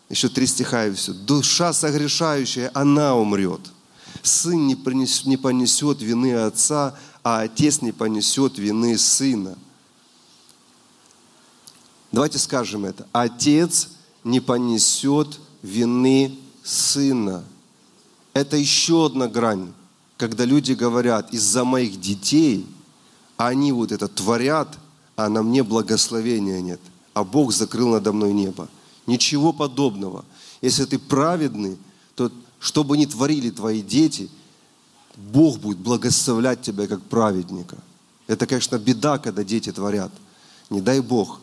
[0.10, 1.14] Еще три стиха и все.
[1.14, 3.62] Душа согрешающая, она умрет.
[4.22, 9.58] Сын не, принес, не понесет вины отца, а отец не понесет вины сына.
[12.12, 13.08] Давайте скажем это.
[13.14, 13.90] Отец
[14.26, 17.46] не понесет вины сына.
[18.34, 19.72] Это еще одна грань,
[20.18, 22.66] когда люди говорят, из-за моих детей
[23.38, 24.78] они вот это творят,
[25.16, 26.82] а на мне благословения нет.
[27.14, 28.68] А Бог закрыл надо мной небо.
[29.08, 30.26] Ничего подобного.
[30.62, 31.78] Если ты праведный,
[32.16, 34.30] то что бы ни творили твои дети,
[35.16, 37.78] Бог будет благословлять тебя как праведника.
[38.28, 40.12] Это, конечно, беда, когда дети творят.
[40.70, 41.40] Не дай Бог.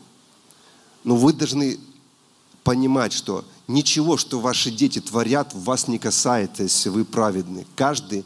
[1.04, 1.78] Но вы должны
[2.64, 7.66] понимать, что ничего, что ваши дети творят, вас не касается, если вы праведны.
[7.76, 8.24] Каждый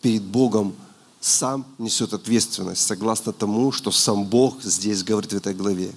[0.00, 0.74] перед Богом
[1.20, 5.92] сам несет ответственность, согласно тому, что сам Бог здесь говорит в этой главе.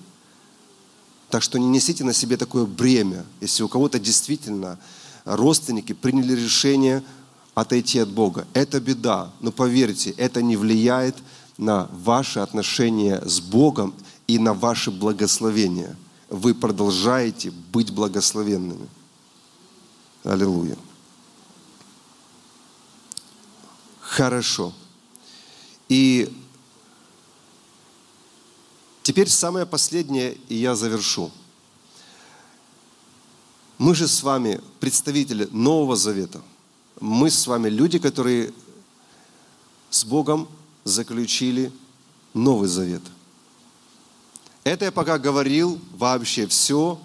[1.29, 4.77] Так что не несите на себе такое бремя, если у кого-то действительно
[5.25, 7.03] родственники приняли решение
[7.55, 8.47] отойти от Бога.
[8.53, 11.15] Это беда, но поверьте, это не влияет
[11.57, 13.95] на ваши отношения с Богом
[14.27, 15.95] и на ваши благословения.
[16.35, 18.89] Вы продолжаете быть благословенными.
[20.25, 20.77] Аллилуйя.
[24.01, 24.73] Хорошо.
[25.87, 26.29] И
[29.01, 31.31] Теперь самое последнее, и я завершу.
[33.77, 36.41] Мы же с вами представители Нового Завета.
[36.99, 38.51] Мы с вами люди, которые
[39.91, 40.49] с Богом
[40.83, 41.71] заключили
[42.33, 43.03] Новый Завет.
[44.65, 46.99] Это я пока говорил вообще все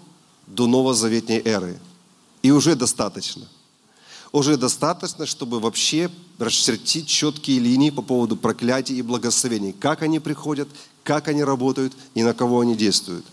[0.47, 1.79] до новозаветней эры.
[2.41, 3.47] И уже достаточно.
[4.31, 6.09] Уже достаточно, чтобы вообще
[6.39, 9.73] расчертить четкие линии по поводу проклятий и благословений.
[9.73, 10.67] Как они приходят,
[11.03, 13.27] как они работают и на кого они действуют.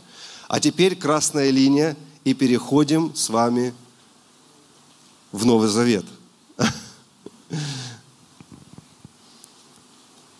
[0.46, 3.72] А теперь красная линия, и переходим с вами
[5.32, 6.04] в Новый Завет.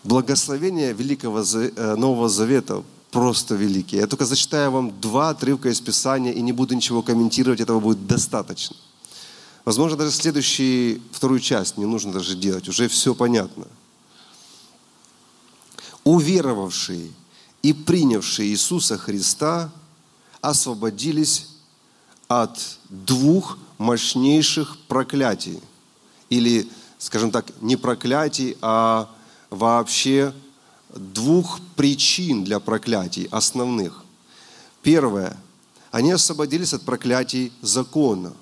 [0.03, 4.01] Благословение Великого э, Нового Завета просто великие.
[4.01, 8.05] Я только зачитаю вам два отрывка из Писания и не буду ничего комментировать, этого будет
[8.07, 8.75] достаточно.
[9.65, 13.67] Возможно, даже следующую, вторую часть не нужно даже делать, уже все понятно.
[16.03, 17.11] Уверовавшие
[17.61, 19.71] и принявшие Иисуса Христа
[20.41, 21.47] освободились
[22.27, 25.59] от двух мощнейших проклятий.
[26.29, 29.09] Или, скажем так, не проклятий, а
[29.49, 30.33] вообще
[30.89, 34.03] двух причин для проклятий основных.
[34.81, 35.37] Первое.
[35.91, 38.33] Они освободились от проклятий закона.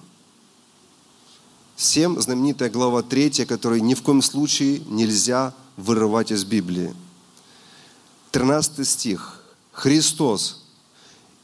[1.75, 6.93] Всем знаменитая глава 3, которую ни в коем случае нельзя вырывать из Библии.
[8.31, 9.43] 13 стих.
[9.71, 10.63] Христос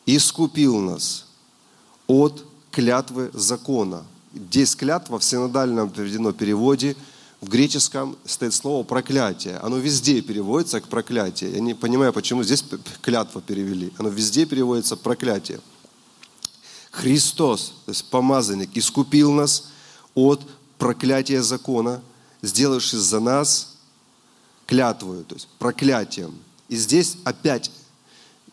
[0.06, 1.26] искупил нас
[2.08, 4.04] от клятвы закона.
[4.34, 6.96] Здесь клятва в синодальном переводе,
[7.44, 9.58] в греческом стоит слово проклятие.
[9.58, 11.52] Оно везде переводится как проклятие.
[11.52, 12.64] Я не понимаю, почему здесь
[13.02, 13.92] клятва перевели.
[13.98, 15.60] Оно везде переводится проклятие.
[16.92, 19.66] Христос, то есть помазанник, искупил нас
[20.16, 20.40] от
[20.78, 22.02] проклятия закона,
[22.42, 23.76] сделавшись за нас
[24.66, 26.34] клятвою, то есть проклятием.
[26.70, 27.72] И здесь опять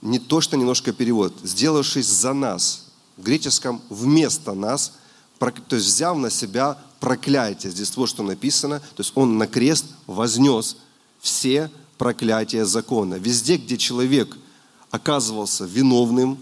[0.02, 2.86] не то, что немножко перевод, сделавшись за нас,
[3.16, 4.94] в греческом вместо нас,
[5.40, 7.72] то есть взяв на себя проклятие.
[7.72, 10.76] Здесь вот что написано, то есть он на крест вознес
[11.20, 13.14] все проклятия закона.
[13.14, 14.36] Везде, где человек
[14.90, 16.38] оказывался виновным,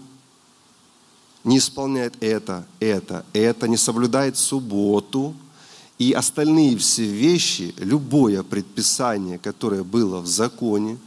[1.43, 5.33] не исполняет это, это, это, не соблюдает субботу
[5.97, 10.97] и остальные все вещи, любое предписание, которое было в законе,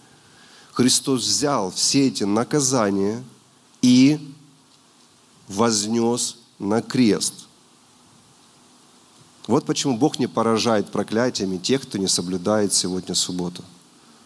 [0.72, 3.22] Христос взял все эти наказания
[3.82, 4.34] и
[5.48, 7.41] вознес на крест.
[9.46, 13.64] Вот почему Бог не поражает проклятиями тех, кто не соблюдает сегодня субботу.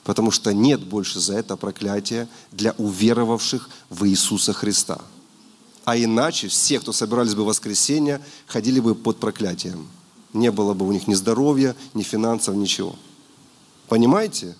[0.04, 5.00] Потому что нет больше за это проклятия для уверовавших в Иисуса Христа.
[5.84, 9.88] А иначе все, кто собирались бы в воскресенье, ходили бы под проклятием.
[10.32, 12.96] Не было бы у них ни здоровья, ни финансов, ничего.
[13.88, 14.54] Понимаете?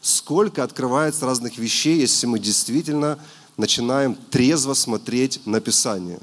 [0.00, 3.18] Сколько открывается разных вещей, если мы действительно
[3.56, 6.20] начинаем трезво смотреть на Писание.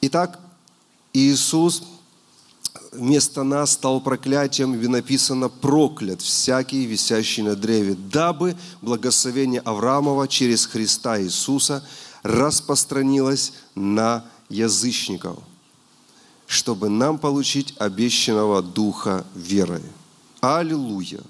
[0.00, 0.40] Итак,
[1.16, 1.82] Иисус
[2.92, 10.66] вместо нас стал проклятием, и написано «проклят всякий, висящий на древе, дабы благословение Авраамова через
[10.66, 11.82] Христа Иисуса
[12.22, 15.38] распространилось на язычников,
[16.46, 19.82] чтобы нам получить обещанного Духа верой».
[20.42, 21.20] Аллилуйя!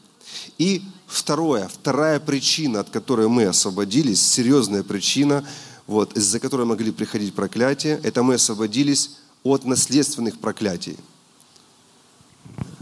[0.58, 5.46] И второе, вторая причина, от которой мы освободились, серьезная причина,
[5.86, 9.10] вот, из-за которой могли приходить проклятия, это мы освободились
[9.42, 10.96] от наследственных проклятий.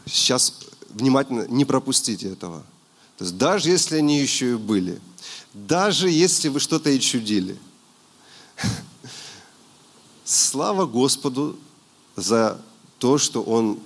[0.07, 0.55] Сейчас
[0.91, 2.63] внимательно не пропустите этого.
[3.17, 5.01] То есть даже если они еще и были,
[5.53, 7.57] даже если вы что-то и чудили,
[10.25, 11.57] слава Господу
[12.17, 12.61] за
[12.99, 13.79] то, что Он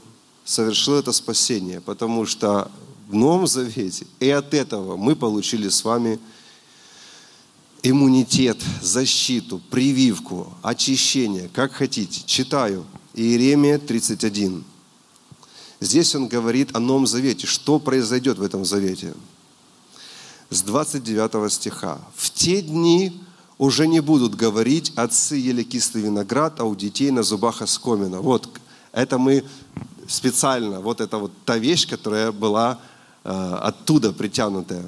[0.44, 2.70] совершил это спасение, потому что
[3.08, 6.18] в Новом Завете и от этого мы получили с вами
[7.82, 12.22] иммунитет, защиту, прививку, очищение, как хотите.
[12.26, 14.64] Читаю Иеремия 31.
[15.80, 17.46] Здесь он говорит о Новом Завете.
[17.46, 19.14] Что произойдет в этом Завете?
[20.50, 22.00] С 29 стиха.
[22.16, 23.20] «В те дни
[23.58, 28.20] уже не будут говорить, отцы ели кислый виноград, а у детей на зубах оскомина».
[28.20, 28.48] Вот,
[28.92, 29.44] это мы
[30.08, 32.80] специально, вот это вот та вещь, которая была
[33.24, 34.84] э, оттуда притянутая.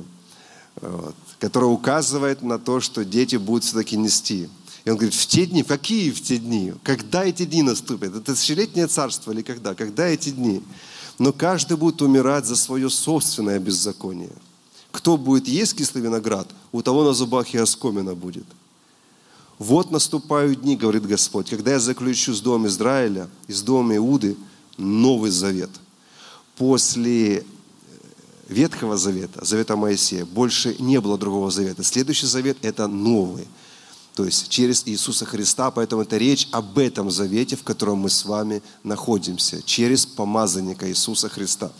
[0.80, 4.48] Вот которая указывает на то, что дети будут все-таки нести.
[4.84, 6.74] И он говорит, в те дни, какие в те дни?
[6.82, 8.14] Когда эти дни наступят?
[8.14, 9.74] Это тысячелетнее царство или когда?
[9.74, 10.62] Когда эти дни?
[11.18, 14.32] Но каждый будет умирать за свое собственное беззаконие.
[14.92, 18.46] Кто будет есть кислый виноград, у того на зубах и оскомина будет.
[19.58, 24.36] Вот наступают дни, говорит Господь, когда я заключу с домом Израиля и с домом Иуды
[24.78, 25.70] новый завет.
[26.56, 27.44] После
[28.50, 31.84] Ветхого Завета, Завета Моисея, больше не было другого завета.
[31.84, 33.46] Следующий завет– это новый.
[34.16, 38.24] То есть через Иисуса Христа, поэтому это речь об этом завете, в котором мы с
[38.24, 41.70] вами находимся, через помазанника Иисуса Христа.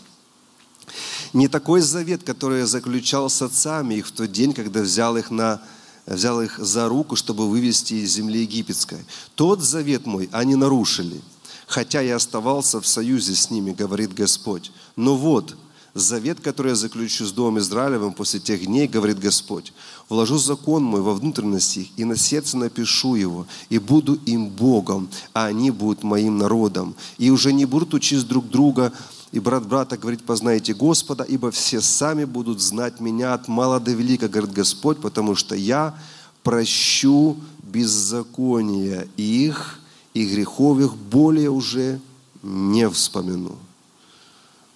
[1.33, 5.61] Не такой завет, который заключал с отцами их в тот день, когда взял их, на,
[6.05, 8.99] взял их за руку, чтобы вывести из земли египетской.
[9.35, 11.19] Тот завет мой они нарушили,
[11.67, 14.71] хотя я оставался в союзе с ними, говорит Господь.
[14.95, 15.57] Но вот,
[15.93, 19.73] завет, который я заключу с Домом Израилевым после тех дней, говорит Господь,
[20.09, 25.09] вложу закон мой во внутренности их, и на сердце напишу его, и буду им Богом,
[25.33, 26.95] а они будут моим народом.
[27.17, 28.93] И уже не будут учить друг друга,
[29.31, 33.91] и брат брата говорит, познайте Господа, ибо все сами будут знать меня от мала до
[33.91, 35.97] велика, говорит Господь, потому что я
[36.43, 39.79] прощу беззакония их,
[40.13, 41.99] и грехов их более уже
[42.43, 43.57] не вспомину.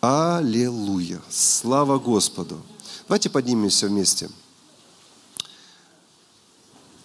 [0.06, 1.20] Аллилуйя!
[1.32, 2.62] Слава Господу!
[3.08, 4.30] Давайте поднимемся вместе.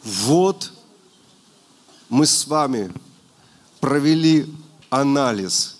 [0.04, 0.70] Вот
[2.10, 2.92] мы с вами
[3.80, 4.46] провели
[4.90, 5.78] анализ,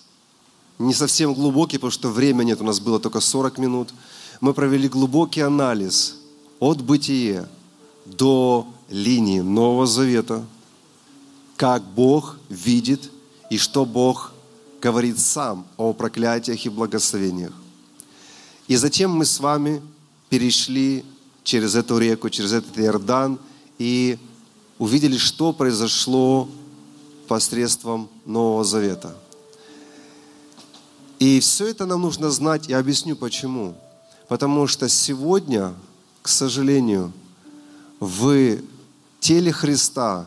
[0.79, 3.93] не совсем глубокий, потому что времени нет, у нас было только 40 минут.
[4.39, 6.15] Мы провели глубокий анализ
[6.59, 7.47] от бытия
[8.05, 10.43] до линии Нового Завета,
[11.55, 13.11] как Бог видит
[13.51, 14.33] и что Бог
[14.81, 17.53] говорит сам о проклятиях и благословениях.
[18.67, 19.81] И затем мы с вами
[20.29, 21.05] перешли
[21.43, 23.39] через эту реку, через этот Иордан
[23.77, 24.17] и
[24.79, 26.49] увидели, что произошло
[27.27, 29.15] посредством Нового Завета.
[31.19, 33.75] И все это нам нужно знать, и объясню почему.
[34.27, 35.73] Потому что сегодня,
[36.21, 37.11] к сожалению,
[37.99, 38.57] в
[39.19, 40.25] теле Христа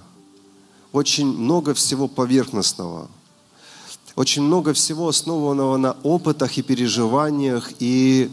[0.92, 3.08] очень много всего поверхностного,
[4.16, 8.30] очень много всего основанного на опытах и переживаниях, и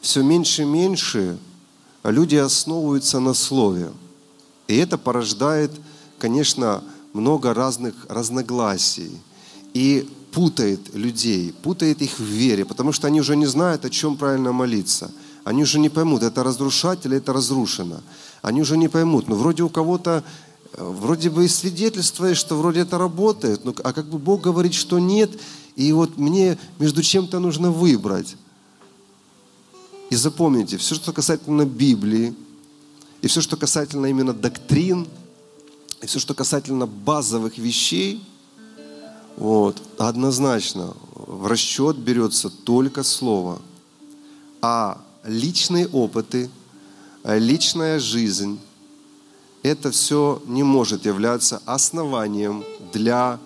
[0.00, 1.38] все меньше и меньше
[2.04, 3.90] люди основываются на Слове.
[4.66, 5.72] И это порождает,
[6.18, 9.10] конечно, много разных разногласий
[9.74, 14.16] и путает людей, путает их в вере, потому что они уже не знают, о чем
[14.16, 15.10] правильно молиться.
[15.44, 18.00] Они уже не поймут, это разрушать или это разрушено.
[18.42, 19.28] Они уже не поймут.
[19.28, 20.22] Но вроде у кого-то
[20.76, 24.98] вроде бы и свидетельствует, что вроде это работает, но, а как бы Бог говорит, что
[24.98, 25.30] нет,
[25.76, 28.36] и вот мне между чем-то нужно выбрать.
[30.10, 32.34] И запомните, все, что касательно Библии,
[33.22, 35.06] и все, что касательно именно доктрин,
[36.02, 38.24] и все, что касательно базовых вещей,
[39.36, 43.60] вот, однозначно в расчет берется только Слово.
[44.62, 46.50] А личные опыты,
[47.24, 48.58] личная жизнь,
[49.62, 53.38] это все не может являться основанием для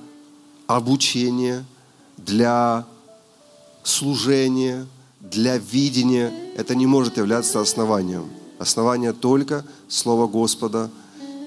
[0.66, 1.64] обучения,
[2.16, 2.86] для
[3.82, 4.86] служения,
[5.20, 6.32] для видения.
[6.56, 8.28] Это не может являться основанием.
[8.58, 10.90] Основание только Слово Господа.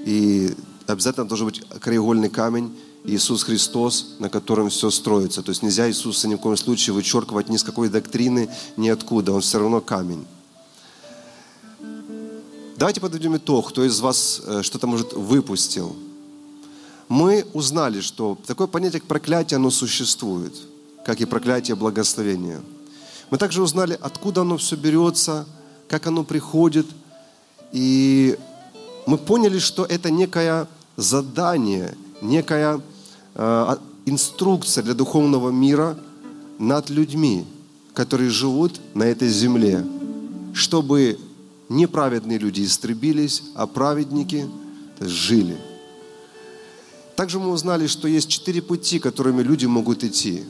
[0.05, 0.53] И
[0.86, 5.41] обязательно должен быть краеугольный камень Иисус Христос, на котором все строится.
[5.41, 9.32] То есть нельзя Иисуса ни в коем случае вычеркивать ни с какой доктрины, ни откуда.
[9.32, 10.26] Он все равно камень.
[12.78, 15.96] Давайте подведем итог, кто из вас э, что-то, может, выпустил.
[17.10, 20.54] Мы узнали, что такое понятие, как проклятие, оно существует,
[21.04, 22.62] как и проклятие благословения.
[23.32, 25.48] Мы также узнали, откуда оно все берется,
[25.88, 26.86] как оно приходит.
[27.72, 28.38] И
[29.08, 30.68] мы поняли, что это некое
[30.98, 32.80] задание, некая
[33.34, 35.98] э, инструкция для духовного мира
[36.60, 37.48] над людьми,
[37.96, 39.84] которые живут на этой земле,
[40.54, 41.18] чтобы
[41.70, 44.47] неправедные люди истребились, а праведники
[44.99, 45.57] жили.
[47.15, 50.43] Также мы узнали, что есть четыре пути, которыми люди могут идти.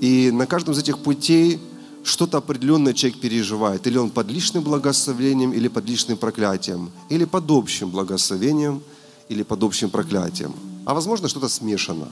[0.00, 1.60] И на каждом из этих путей
[2.02, 3.86] что-то определенное человек переживает.
[3.86, 8.82] Или он под личным благословением, или под личным проклятием, или под общим благословением,
[9.28, 10.54] или под общим проклятием.
[10.86, 12.08] А возможно, что-то смешано.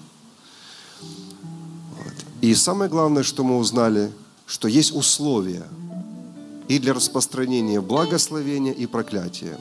[1.01, 2.15] Вот.
[2.43, 4.13] И самое главное, что мы узнали,
[4.47, 5.67] что есть условия–
[6.69, 9.59] и для распространения благословения и проклятия.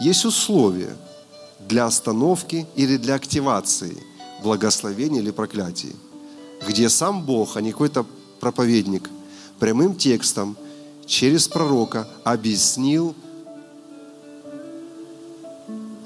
[0.00, 0.96] Есть условия
[1.60, 3.96] для остановки или для активации
[4.42, 5.94] благословения или проклятий,
[6.66, 8.06] где сам Бог, а не какой-то
[8.40, 9.08] проповедник,
[9.58, 10.56] прямым текстом
[11.06, 13.14] через пророка объяснил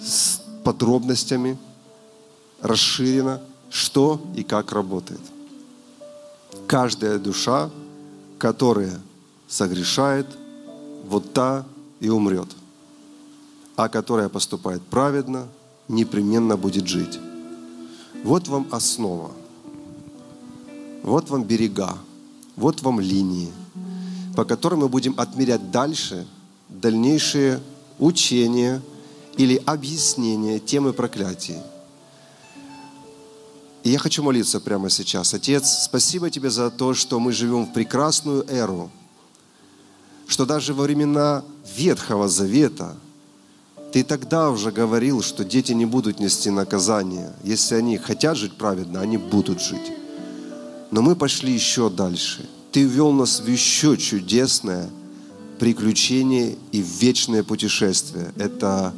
[0.01, 1.59] с подробностями,
[2.61, 3.41] расширено,
[3.71, 5.21] что и как работает.
[6.67, 7.71] Каждая душа,
[8.39, 9.01] которая
[9.49, 10.27] согрешает,
[11.07, 11.65] вот та
[12.01, 12.49] и умрет.
[13.77, 15.49] А которая поступает праведно,
[15.89, 17.19] непременно будет жить.
[18.23, 19.31] Вот вам основа.
[21.03, 21.97] Вот вам берега.
[22.57, 23.53] Вот вам линии,
[24.35, 26.27] по которым мы будем отмерять дальше
[26.69, 27.61] дальнейшие
[28.01, 28.83] учения
[29.37, 31.57] или объяснения темы проклятий.
[33.85, 35.33] И я хочу молиться прямо сейчас.
[35.35, 38.91] Отец, спасибо Тебе за то, что мы живем в прекрасную эру–
[40.29, 41.43] что даже во времена
[41.77, 42.95] Ветхого Завета
[43.93, 47.33] ты тогда уже говорил, что дети не будут нести наказание.
[47.43, 49.91] Если они хотят жить праведно, они будут жить.
[50.91, 52.47] Но мы пошли еще дальше.
[52.71, 54.91] Ты ввел нас в еще чудесное
[55.59, 58.31] приключение и вечное путешествие.
[58.37, 58.93] Это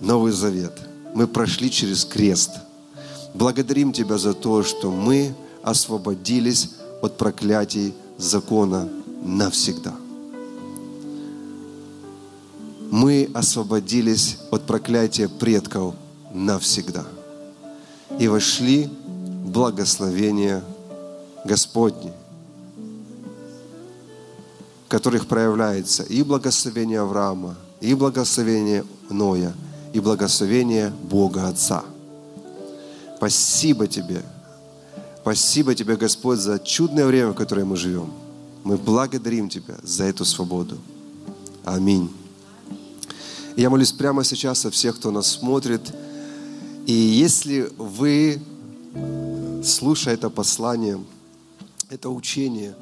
[0.00, 0.76] Новый Завет.
[1.14, 2.50] Мы прошли через крест.
[3.34, 8.88] Благодарим Тебя за то, что мы освободились от проклятий закона
[9.22, 9.94] навсегда.
[12.90, 15.94] Мы освободились от проклятия предков
[16.32, 17.04] навсегда
[18.18, 20.62] и вошли в благословение
[21.44, 22.12] Господне,
[24.86, 29.54] в которых проявляется и благословение Авраама, и благословение Ноя,
[29.92, 31.84] и благословение Бога Отца,
[33.20, 34.22] Спасибо Тебе.
[35.20, 38.10] Спасибо Тебе, Господь, за чудное время, в которое мы живем.
[38.64, 40.78] Мы благодарим Тебя за эту свободу.
[41.64, 42.10] Аминь.
[43.56, 45.92] Я молюсь прямо сейчас о всех, кто нас смотрит.
[46.86, 48.40] И если вы,
[49.64, 51.02] слушая это послание,
[51.88, 52.74] это учение,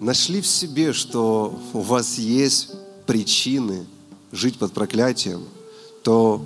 [0.00, 2.70] нашли в себе, что у вас есть
[3.06, 3.86] причины
[4.32, 5.44] жить под проклятием,
[6.02, 6.44] то,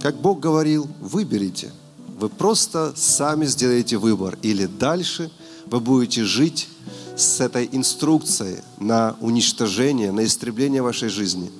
[0.00, 1.72] как Бог говорил, выберите.
[2.18, 4.38] Вы просто сами сделаете выбор.
[4.42, 5.30] Или дальше
[5.66, 6.68] вы будете жить
[7.16, 11.50] с этой инструкцией на уничтожение, на истребление вашей жизни.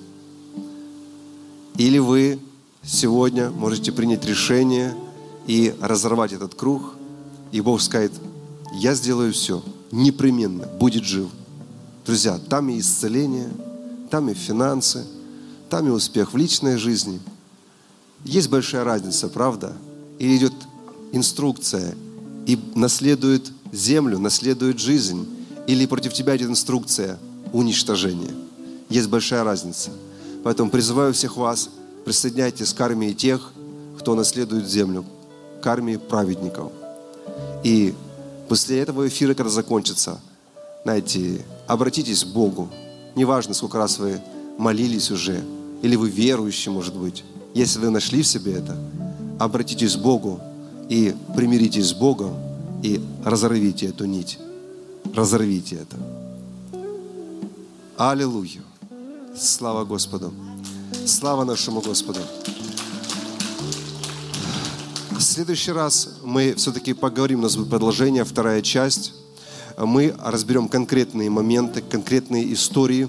[1.77, 2.39] Или вы
[2.83, 4.95] сегодня можете принять решение
[5.47, 6.95] и разорвать этот круг,
[7.51, 8.13] и Бог скажет,
[8.73, 11.29] я сделаю все, непременно, будет жив.
[12.05, 13.49] Друзья, там и исцеление,
[14.09, 15.05] там и финансы,
[15.69, 17.19] там и успех в личной жизни.
[18.23, 19.73] Есть большая разница, правда?
[20.19, 20.53] И идет
[21.11, 21.95] инструкция,
[22.45, 25.27] и наследует землю, наследует жизнь.
[25.67, 27.17] Или против тебя идет инструкция
[27.53, 28.33] уничтожения.
[28.89, 29.91] Есть большая разница.
[30.43, 31.69] Поэтому призываю всех вас,
[32.05, 33.51] присоединяйтесь к армии тех,
[33.97, 35.05] кто наследует землю,
[35.61, 36.71] к армии праведников.
[37.63, 37.95] И
[38.47, 40.19] после этого эфира, когда закончится,
[40.83, 42.69] знаете, обратитесь к Богу.
[43.15, 44.21] Неважно, сколько раз вы
[44.59, 45.43] молились уже,
[45.81, 47.23] или вы верующий, может быть.
[47.55, 48.77] Если вы нашли в себе это,
[49.39, 50.39] обратитесь к Богу
[50.89, 52.35] и примиритесь с Богом
[52.83, 54.37] и разорвите эту нить.
[55.15, 55.97] Разорвите это.
[57.95, 58.61] Аллилуйя.
[59.37, 60.33] Слава Господу.
[61.05, 62.19] Слава нашему Господу.
[65.11, 69.13] В следующий раз мы все-таки поговорим, у нас будет продолжение, вторая часть.
[69.77, 73.07] Мы разберем конкретные моменты, конкретные истории,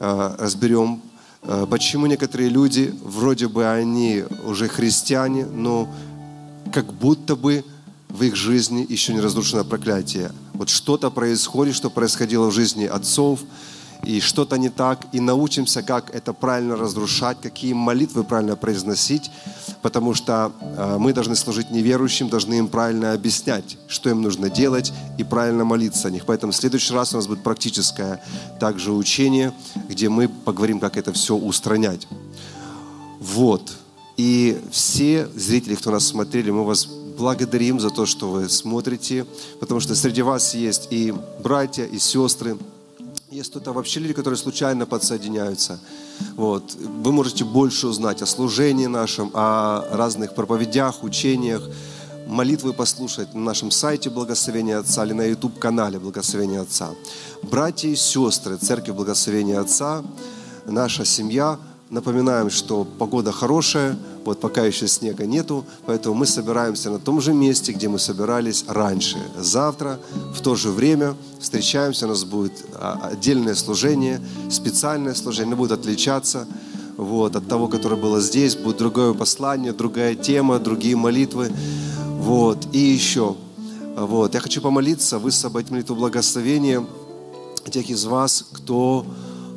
[0.00, 1.02] э, разберем,
[1.42, 5.88] э, почему некоторые люди, вроде бы они уже христиане, но
[6.72, 7.64] как будто бы
[8.14, 10.30] в их жизни еще не разрушено проклятие.
[10.52, 13.40] Вот что-то происходит, что происходило в жизни отцов,
[14.04, 19.32] и что-то не так, и научимся, как это правильно разрушать, какие молитвы правильно произносить,
[19.82, 24.92] потому что э, мы должны служить неверующим, должны им правильно объяснять, что им нужно делать,
[25.18, 26.24] и правильно молиться о них.
[26.24, 28.22] Поэтому в следующий раз у нас будет практическое
[28.60, 29.52] также учение,
[29.88, 32.06] где мы поговорим, как это все устранять.
[33.18, 33.72] Вот.
[34.16, 36.86] И все зрители, кто нас смотрели, мы вас
[37.16, 39.26] благодарим за то, что вы смотрите,
[39.60, 42.56] потому что среди вас есть и братья, и сестры,
[43.30, 45.80] есть кто-то вообще люди, которые случайно подсоединяются.
[46.36, 46.74] Вот.
[46.74, 51.62] Вы можете больше узнать о служении нашем, о разных проповедях, учениях,
[52.26, 56.90] молитвы послушать на нашем сайте Благословения Отца или на YouTube-канале Благословения Отца.
[57.42, 60.04] Братья и сестры Церкви Благословения Отца,
[60.66, 61.58] наша семья,
[61.90, 67.34] напоминаем, что погода хорошая– вот пока еще снега нету, поэтому мы собираемся на том же
[67.34, 69.18] месте, где мы собирались раньше.
[69.38, 69.98] Завтра
[70.34, 74.20] в то же время встречаемся, у нас будет а, отдельное служение,
[74.50, 76.46] специальное служение, оно будет отличаться
[76.96, 81.52] вот, от того, которое было здесь, будет другое послание, другая тема, другие молитвы.
[82.18, 83.36] Вот, и еще,
[83.96, 86.84] вот, я хочу помолиться, высвободить молитву благословения
[87.70, 89.04] тех из вас, кто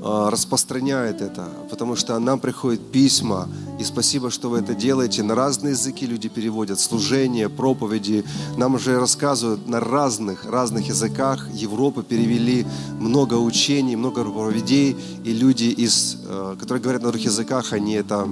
[0.07, 3.49] распространяет это, потому что нам приходят письма,
[3.79, 5.21] и спасибо, что вы это делаете.
[5.23, 8.23] На разные языки люди переводят, служения, проповеди.
[8.55, 11.47] Нам уже рассказывают на разных, разных языках.
[11.53, 12.65] Европы перевели
[12.99, 18.27] много учений, много проповедей, и люди, из, э, которые говорят на других языках, они это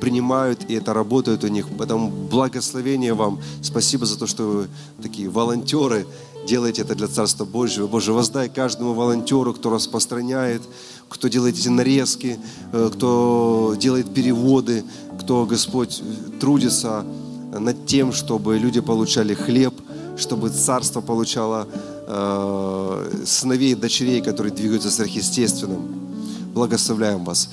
[0.00, 1.66] принимают, и это работает у них.
[1.78, 3.38] Поэтому благословение вам.
[3.62, 4.68] Спасибо за то, что вы
[5.02, 6.06] такие волонтеры,
[6.46, 7.86] делаете это для Царства Божьего.
[7.86, 10.62] Боже, воздай каждому волонтеру, кто распространяет,
[11.08, 12.38] кто делает эти нарезки,
[12.72, 14.84] э, кто делает переводы,
[15.20, 16.02] кто, Господь,
[16.40, 17.04] трудится
[17.52, 19.74] над тем, чтобы люди получали хлеб,
[20.16, 21.66] чтобы царство получало
[22.06, 25.80] э, сыновей и дочерей, которые двигаются сверхъестественным.
[26.54, 27.48] Благословляем вас.